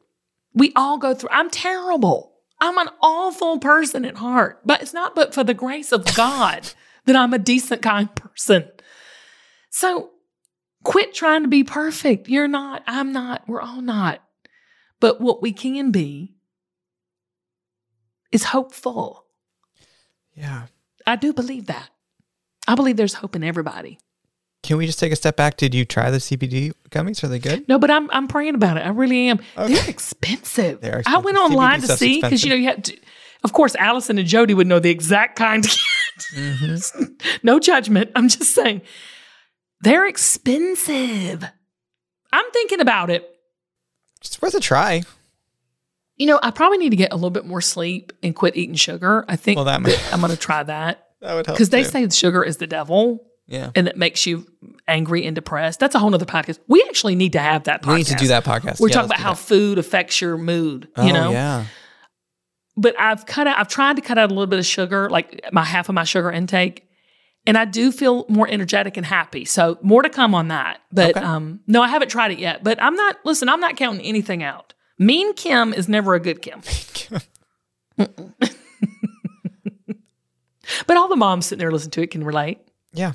we 0.54 0.72
all 0.76 0.98
go 0.98 1.14
through. 1.14 1.30
I'm 1.32 1.50
terrible. 1.50 2.34
I'm 2.60 2.76
an 2.78 2.88
awful 3.00 3.58
person 3.58 4.04
at 4.04 4.16
heart, 4.16 4.60
but 4.64 4.82
it's 4.82 4.92
not 4.92 5.14
but 5.14 5.32
for 5.32 5.44
the 5.44 5.54
grace 5.54 5.92
of 5.92 6.04
God 6.14 6.70
that 7.06 7.16
I'm 7.16 7.32
a 7.32 7.38
decent, 7.38 7.80
kind 7.82 8.12
person. 8.14 8.68
So 9.70 10.10
quit 10.84 11.14
trying 11.14 11.42
to 11.42 11.48
be 11.48 11.64
perfect. 11.64 12.28
You're 12.28 12.48
not. 12.48 12.82
I'm 12.86 13.12
not. 13.12 13.44
We're 13.46 13.60
all 13.60 13.80
not. 13.80 14.20
But 15.00 15.20
what 15.20 15.40
we 15.40 15.52
can 15.52 15.90
be 15.92 16.34
is 18.32 18.44
hopeful. 18.44 19.24
Yeah. 20.34 20.66
I 21.06 21.16
do 21.16 21.32
believe 21.32 21.66
that. 21.66 21.88
I 22.66 22.74
believe 22.74 22.96
there's 22.96 23.14
hope 23.14 23.36
in 23.36 23.44
everybody. 23.44 23.98
Can 24.62 24.76
we 24.76 24.86
just 24.86 24.98
take 24.98 25.12
a 25.12 25.16
step 25.16 25.36
back? 25.36 25.56
Did 25.56 25.74
you 25.74 25.84
try 25.84 26.10
the 26.10 26.18
CBD 26.18 26.72
gummies? 26.90 27.22
Are 27.22 27.28
they 27.28 27.38
good? 27.38 27.68
No, 27.68 27.78
but 27.78 27.90
I'm 27.90 28.10
I'm 28.10 28.26
praying 28.28 28.54
about 28.54 28.76
it. 28.76 28.80
I 28.80 28.88
really 28.90 29.28
am. 29.28 29.38
Okay. 29.56 29.72
They're 29.74 29.88
expensive. 29.88 30.80
They 30.80 30.90
are 30.90 30.98
expensive. 30.98 31.18
I 31.22 31.24
went 31.24 31.38
online 31.38 31.80
CBD 31.80 31.86
to 31.86 31.96
see 31.96 32.20
because 32.20 32.42
you 32.44 32.50
know 32.50 32.56
you 32.56 32.64
had 32.66 32.84
to. 32.84 32.96
Of 33.44 33.52
course, 33.52 33.76
Allison 33.76 34.18
and 34.18 34.26
Jody 34.26 34.52
would 34.54 34.66
know 34.66 34.80
the 34.80 34.90
exact 34.90 35.36
kind 35.38 35.62
to 35.62 35.68
get. 35.68 36.24
Mm-hmm. 36.36 37.04
no 37.44 37.60
judgment. 37.60 38.10
I'm 38.16 38.28
just 38.28 38.52
saying 38.54 38.82
they're 39.80 40.06
expensive. 40.06 41.44
I'm 42.32 42.50
thinking 42.52 42.80
about 42.80 43.10
it. 43.10 43.28
It's 44.20 44.42
worth 44.42 44.54
a 44.54 44.60
try. 44.60 45.02
You 46.16 46.26
know, 46.26 46.40
I 46.42 46.50
probably 46.50 46.78
need 46.78 46.90
to 46.90 46.96
get 46.96 47.12
a 47.12 47.14
little 47.14 47.30
bit 47.30 47.46
more 47.46 47.60
sleep 47.60 48.12
and 48.24 48.34
quit 48.34 48.56
eating 48.56 48.74
sugar. 48.74 49.24
I 49.28 49.36
think 49.36 49.54
Well, 49.56 49.66
that 49.66 49.80
might- 49.80 50.12
I'm 50.12 50.18
going 50.20 50.32
to 50.32 50.36
try 50.36 50.64
that 50.64 51.10
That 51.20 51.34
would 51.34 51.46
help. 51.46 51.56
because 51.56 51.70
they 51.70 51.84
say 51.84 52.08
sugar 52.08 52.42
is 52.42 52.56
the 52.56 52.66
devil 52.66 53.24
yeah. 53.48 53.70
and 53.74 53.88
it 53.88 53.96
makes 53.96 54.24
you 54.26 54.46
angry 54.86 55.26
and 55.26 55.34
depressed. 55.34 55.80
That's 55.80 55.94
a 55.94 55.98
whole 55.98 56.10
nother 56.10 56.24
podcast. 56.26 56.58
We 56.68 56.84
actually 56.88 57.14
need 57.16 57.32
to 57.32 57.40
have 57.40 57.64
that 57.64 57.82
podcast. 57.82 57.88
We 57.88 57.94
need 57.96 58.06
to 58.06 58.14
do 58.14 58.28
that 58.28 58.44
podcast. 58.44 58.78
We're 58.80 58.88
Yeah, 58.88 58.94
talking 58.94 59.06
about 59.10 59.18
how 59.20 59.34
food 59.34 59.78
affects 59.78 60.20
your 60.20 60.36
mood, 60.38 60.88
Oh, 60.96 61.04
you 61.06 61.12
know? 61.12 61.30
yeah. 61.32 61.64
but 62.76 62.94
I've 63.00 63.26
cut 63.26 63.46
out. 63.48 63.58
I've 63.58 63.68
tried 63.68 63.96
to 63.96 64.02
cut 64.02 64.18
out 64.18 64.30
a 64.30 64.34
little 64.34 64.46
bit 64.46 64.58
of 64.60 64.66
sugar, 64.66 65.10
like 65.10 65.42
my 65.52 65.64
half 65.64 65.88
of 65.88 65.94
my 65.96 66.04
sugar 66.04 66.30
intake, 66.30 66.84
and 67.46 67.56
I 67.58 67.64
do 67.64 67.90
feel 67.90 68.24
more 68.28 68.46
energetic 68.48 68.96
and 68.96 69.04
happy. 69.06 69.44
So 69.46 69.78
more 69.82 70.02
to 70.02 70.10
come 70.10 70.34
on 70.34 70.48
that. 70.48 70.80
But 70.92 71.16
Okay. 71.16 71.24
um, 71.26 71.60
no, 71.66 71.82
I 71.82 71.88
haven't 71.88 72.08
tried 72.10 72.30
it 72.32 72.38
yet. 72.38 72.62
But 72.62 72.80
I'm 72.82 72.94
not. 72.94 73.16
Listen, 73.24 73.48
I'm 73.48 73.60
not 73.60 73.76
counting 73.76 74.04
anything 74.04 74.42
out. 74.42 74.74
Mean 74.98 75.32
Kim 75.34 75.72
is 75.72 75.88
never 75.88 76.14
a 76.14 76.20
good 76.20 76.42
Kim. 76.42 76.60
But 80.86 80.96
all 80.98 81.08
the 81.08 81.16
moms 81.16 81.46
sitting 81.46 81.60
there 81.60 81.72
listening 81.72 81.92
to 81.92 82.02
it 82.02 82.10
can 82.10 82.22
relate. 82.24 82.58
Yeah. 82.92 83.12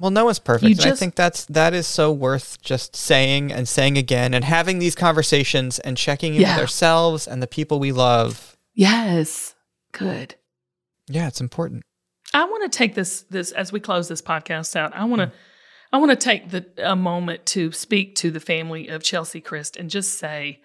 Well, 0.00 0.10
no 0.10 0.24
one's 0.24 0.38
perfect. 0.38 0.82
And 0.82 0.92
I 0.92 0.96
think 0.96 1.14
that's 1.14 1.44
that 1.44 1.74
is 1.74 1.86
so 1.86 2.10
worth 2.10 2.60
just 2.62 2.96
saying 2.96 3.52
and 3.52 3.68
saying 3.68 3.98
again 3.98 4.32
and 4.32 4.44
having 4.44 4.78
these 4.78 4.94
conversations 4.94 5.78
and 5.78 5.96
checking 5.96 6.34
in 6.34 6.40
Yeah. 6.40 6.54
with 6.54 6.62
ourselves 6.62 7.28
and 7.28 7.42
the 7.42 7.46
people 7.46 7.78
we 7.78 7.92
love. 7.92 8.56
Yes, 8.74 9.54
good. 9.92 10.36
Yeah, 11.06 11.28
it's 11.28 11.40
important. 11.40 11.82
I 12.32 12.44
want 12.44 12.70
to 12.70 12.76
take 12.76 12.94
this 12.94 13.22
this 13.30 13.52
as 13.52 13.72
we 13.72 13.80
close 13.80 14.08
this 14.08 14.22
podcast 14.22 14.74
out. 14.74 14.94
I 14.96 15.04
want 15.04 15.20
to 15.20 15.32
I 15.92 15.98
want 15.98 16.10
to 16.12 16.16
take 16.16 16.48
the 16.50 16.64
a 16.78 16.96
moment 16.96 17.44
to 17.46 17.70
speak 17.72 18.14
to 18.16 18.30
the 18.30 18.40
family 18.40 18.88
of 18.88 19.02
Cheslie 19.02 19.42
Kryst 19.42 19.78
and 19.78 19.90
just 19.90 20.18
say 20.18 20.60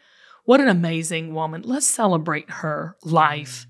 what 0.45 0.61
an 0.61 0.67
amazing 0.69 1.33
woman. 1.33 1.63
Let's 1.65 1.87
celebrate 1.87 2.49
her 2.49 2.95
life. 3.03 3.67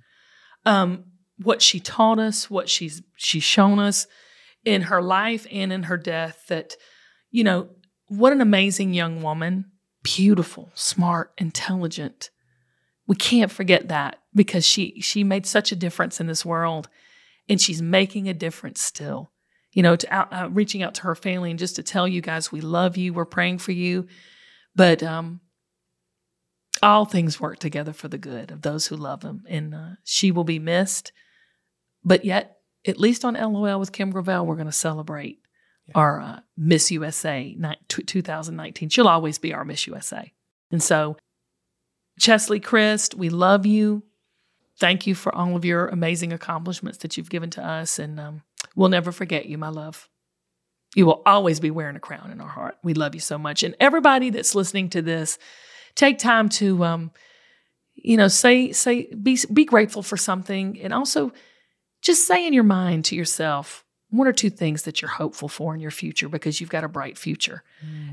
Um 0.66 1.05
what 1.41 1.61
she 1.61 1.80
taught 1.80 2.20
us, 2.20 2.49
what 2.51 2.70
she's 2.70 3.01
she's 3.16 3.43
shown 3.43 3.80
us 3.80 4.05
in 4.66 4.84
her 4.84 5.01
life 5.01 5.47
and 5.51 5.72
in 5.72 5.84
her 5.84 5.97
death 5.97 6.45
that 6.47 6.76
you 7.32 7.43
know, 7.43 7.68
what 8.07 8.32
an 8.32 8.39
amazing 8.39 8.93
young 8.93 9.22
woman, 9.22 9.66
beautiful, 10.03 10.72
smart, 10.74 11.34
intelligent. 11.38 12.30
We 13.07 13.18
can't 13.18 13.51
forget 13.51 13.89
that 13.89 14.22
because 14.34 14.66
she 14.66 15.01
she 15.01 15.24
made 15.24 15.45
such 15.45 15.72
a 15.72 15.76
difference 15.76 16.22
in 16.22 16.28
this 16.28 16.45
world 16.45 16.88
and 17.49 17.59
she's 17.59 17.82
making 17.82 18.30
a 18.30 18.34
difference 18.34 18.82
still. 18.82 19.32
You 19.74 19.84
know, 19.84 19.97
to 19.97 20.13
out, 20.13 20.32
uh, 20.32 20.49
reaching 20.49 20.82
out 20.82 20.95
to 20.95 21.01
her 21.01 21.16
family 21.16 21.49
and 21.49 21.59
just 21.59 21.76
to 21.76 21.84
tell 21.84 22.07
you 22.07 22.22
guys 22.22 22.51
we 22.53 22.61
love 22.61 22.95
you, 22.95 23.13
we're 23.13 23.26
praying 23.26 23.57
for 23.57 23.74
you, 23.74 24.07
but 24.74 25.03
um, 25.03 25.41
all 26.82 27.03
things 27.03 27.41
work 27.41 27.59
together 27.59 27.91
for 27.91 28.07
the 28.07 28.18
good 28.18 28.51
of 28.51 28.61
those 28.61 28.88
who 28.88 28.95
love 28.95 29.24
him, 29.24 29.43
and 29.49 29.76
uh, 29.76 29.89
she 30.05 30.32
will 30.32 30.45
be 30.45 30.59
missed. 30.59 31.11
But 32.05 32.24
yet, 32.24 32.59
at 32.88 33.00
least 33.00 33.26
on 33.26 33.34
LOL 33.34 33.80
with 33.80 33.92
Kim 33.92 34.12
Gravel, 34.12 34.46
we're 34.46 34.56
going 34.56 34.68
to 34.68 34.72
celebrate 34.72 35.40
our 35.94 36.20
uh, 36.20 36.40
Miss 36.58 36.92
USA 36.92 37.56
ni- 37.58 37.78
t- 37.88 38.04
2019. 38.04 38.90
She'll 38.90 39.08
always 39.08 39.38
be 39.38 39.54
our 39.54 39.66
Miss 39.66 39.86
USA, 39.88 40.32
and 40.72 40.82
so 40.82 41.18
Cheslie 42.20 42.60
Kryst, 42.60 43.14
we 43.14 43.30
love 43.30 43.66
you 43.66 44.04
thank 44.78 45.08
you 45.08 45.16
for 45.16 45.34
all 45.34 45.56
of 45.56 45.66
your 45.66 45.88
amazing 45.88 46.34
accomplishments 46.34 47.00
that 47.00 47.18
you've 47.18 47.30
given 47.30 47.50
to 47.52 47.66
us. 47.66 48.00
And 48.00 48.20
um, 48.20 48.42
we'll 48.76 48.90
never 48.90 49.12
forget 49.12 49.46
you, 49.46 49.58
my 49.58 49.70
love. 49.70 50.10
You 50.96 51.06
will 51.06 51.22
always 51.26 51.60
be 51.60 51.72
wearing 51.72 51.96
a 51.96 52.00
crown 52.00 52.32
in 52.32 52.40
our 52.42 52.48
heart. 52.48 52.78
We 52.84 52.94
love 52.94 53.16
you 53.16 53.22
so 53.22 53.38
much. 53.38 53.64
And 53.64 53.76
everybody 53.80 54.30
that's 54.30 54.56
listening 54.56 54.90
to 54.92 55.02
this, 55.02 55.38
take 55.94 56.20
time 56.20 56.50
to, 56.50 56.84
um, 56.84 57.12
you 57.96 58.18
know, 58.18 58.28
say, 58.28 58.72
say, 58.72 59.14
be, 59.14 59.38
be 59.52 59.66
grateful 59.66 60.04
for 60.04 60.18
something. 60.18 60.80
And 60.82 60.94
also 60.94 61.34
just 62.06 62.28
say 62.28 62.45
in 62.45 62.53
your 62.53 62.64
mind 62.64 63.03
to 63.06 63.16
yourself, 63.16 63.84
one 64.12 64.28
or 64.28 64.32
two 64.32 64.51
things 64.51 64.84
that 64.84 65.01
you're 65.01 65.10
hopeful 65.10 65.49
for 65.49 65.74
in 65.74 65.80
your 65.80 65.91
future 65.91 66.30
because 66.30 66.62
you've 66.62 66.70
got 66.70 66.84
a 66.84 66.88
bright 66.88 67.18
future. 67.18 67.64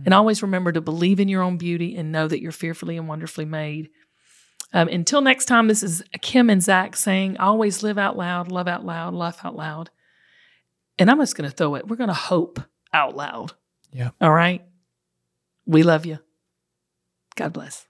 And 0.04 0.14
always 0.14 0.42
remember 0.42 0.72
to 0.72 0.80
believe 0.80 1.20
in 1.20 1.28
your 1.28 1.42
own 1.42 1.58
beauty 1.58 1.94
and 1.96 2.10
know 2.10 2.26
that 2.26 2.40
you're 2.40 2.52
fearfully 2.52 2.96
and 2.96 3.06
wonderfully 3.06 3.44
made. 3.44 3.90
Um, 4.72 4.88
until 4.88 5.20
next 5.20 5.44
time, 5.44 5.68
this 5.68 5.82
is 5.82 6.02
Kim 6.22 6.48
and 6.48 6.62
Zac 6.62 6.96
saying, 6.96 7.36
always 7.36 7.82
live 7.82 7.98
out 7.98 8.16
loud, 8.16 8.50
love 8.50 8.66
out 8.66 8.86
loud, 8.86 9.12
laugh 9.12 9.44
out 9.44 9.54
loud. 9.54 9.90
And 10.98 11.10
I'm 11.10 11.18
just 11.18 11.36
going 11.36 11.48
to 11.48 11.54
throw 11.54 11.74
it. 11.74 11.86
We're 11.86 11.96
going 11.96 12.08
to 12.08 12.14
hope 12.14 12.60
out 12.94 13.14
loud. 13.14 13.52
Yeah. 13.92 14.10
All 14.20 14.32
right. 14.32 14.64
We 15.66 15.82
love 15.82 16.06
you. 16.06 16.18
God 17.36 17.52
bless. 17.52 17.86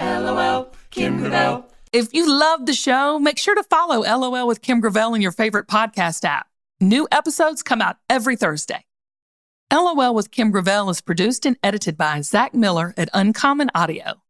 LOL, 0.00 0.72
Kim 0.90 1.18
Gravel. 1.18 1.69
If 1.92 2.14
you 2.14 2.30
love 2.30 2.66
the 2.66 2.72
show, 2.72 3.18
make 3.18 3.36
sure 3.36 3.56
to 3.56 3.64
follow 3.64 4.02
LOL 4.02 4.46
with 4.46 4.62
Kim 4.62 4.78
Gravel 4.78 5.14
in 5.14 5.20
your 5.20 5.32
favorite 5.32 5.66
podcast 5.66 6.24
app. 6.24 6.46
New 6.80 7.08
episodes 7.10 7.64
come 7.64 7.82
out 7.82 7.96
every 8.08 8.36
Thursday. 8.36 8.84
LOL 9.72 10.14
with 10.14 10.30
Kim 10.30 10.52
Gravel 10.52 10.88
is 10.90 11.00
produced 11.00 11.44
and 11.46 11.56
edited 11.64 11.96
by 11.96 12.20
Zac 12.20 12.54
Miller 12.54 12.94
at 12.96 13.08
Uncommon 13.12 13.70
Audio. 13.74 14.22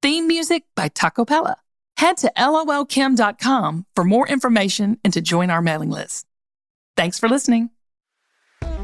Theme 0.00 0.28
music 0.28 0.62
by 0.76 0.86
Taco 0.86 1.24
Pella. 1.24 1.56
Head 1.96 2.18
to 2.18 2.32
lolkim.com 2.36 3.86
for 3.96 4.04
more 4.04 4.28
information 4.28 5.00
and 5.02 5.12
to 5.12 5.20
join 5.20 5.50
our 5.50 5.60
mailing 5.60 5.90
list. 5.90 6.24
Thanks 6.96 7.18
for 7.18 7.28
listening. 7.28 7.70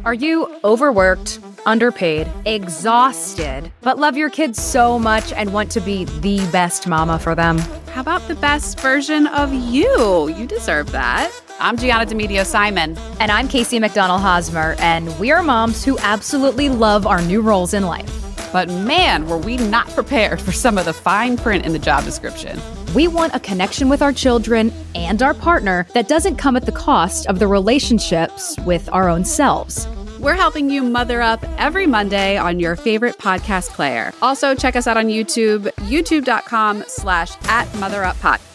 Are 0.05 0.13
you 0.13 0.55
overworked, 0.63 1.41
underpaid, 1.65 2.31
exhausted, 2.45 3.73
but 3.81 3.99
love 3.99 4.19
your 4.19 4.29
kids 4.29 4.61
so 4.61 4.99
much 4.99 5.33
and 5.33 5.51
want 5.55 5.71
to 5.71 5.81
be 5.81 6.05
the 6.05 6.47
best 6.53 6.87
mama 6.87 7.19
for 7.19 7.35
them? 7.35 7.57
How 7.89 8.03
about 8.03 8.29
the 8.29 8.35
best 8.35 8.79
version 8.81 9.27
of 9.29 9.55
you? 9.55 10.29
You 10.29 10.47
deserve 10.47 10.93
that. 10.93 11.33
I'm 11.59 11.79
Gianna 11.79 12.05
Demedio 12.05 12.45
Simon. 12.45 12.99
And 13.19 13.33
I'm 13.33 13.49
Casey 13.49 13.79
McDonald 13.79 14.21
Hosmer, 14.21 14.77
and 14.79 15.19
we 15.19 15.33
are 15.33 15.43
moms 15.43 15.83
who 15.83 15.99
absolutely 16.01 16.69
love 16.69 17.07
our 17.07 17.23
new 17.23 17.41
roles 17.41 17.73
in 17.73 17.85
life. 17.85 18.53
But 18.53 18.69
man, 18.69 19.27
were 19.27 19.39
we 19.39 19.57
not 19.57 19.89
prepared 19.89 20.39
for 20.39 20.53
some 20.53 20.77
of 20.77 20.85
the 20.85 20.93
fine 20.93 21.39
print 21.39 21.65
in 21.65 21.73
the 21.73 21.79
job 21.79 22.05
description. 22.05 22.61
We 22.95 23.09
want 23.09 23.35
a 23.35 23.41
connection 23.41 23.89
with 23.89 24.03
our 24.03 24.13
children 24.13 24.73
and 24.95 25.21
our 25.21 25.35
partner 25.35 25.85
that 25.95 26.07
doesn't 26.07 26.37
come 26.37 26.55
at 26.57 26.65
the 26.65 26.71
cost 26.71 27.27
of 27.27 27.41
the 27.41 27.49
relationships 27.49 28.57
with 28.61 28.89
our 28.93 29.09
own 29.09 29.25
selves. 29.25 29.89
We're 30.21 30.35
helping 30.35 30.71
you 30.71 30.85
mother 30.85 31.21
up 31.21 31.45
every 31.59 31.89
Monday 31.89 32.37
on 32.37 32.61
your 32.61 32.77
favorite 32.77 33.19
podcast 33.19 33.71
player. 33.71 34.13
Also, 34.23 34.55
check 34.55 34.77
us 34.77 34.87
out 34.87 34.97
on 34.97 35.07
YouTube, 35.07 35.65
youtube.com 35.89 36.85
slash 36.87 37.33
at 37.49 37.67
motheruppod. 37.79 38.54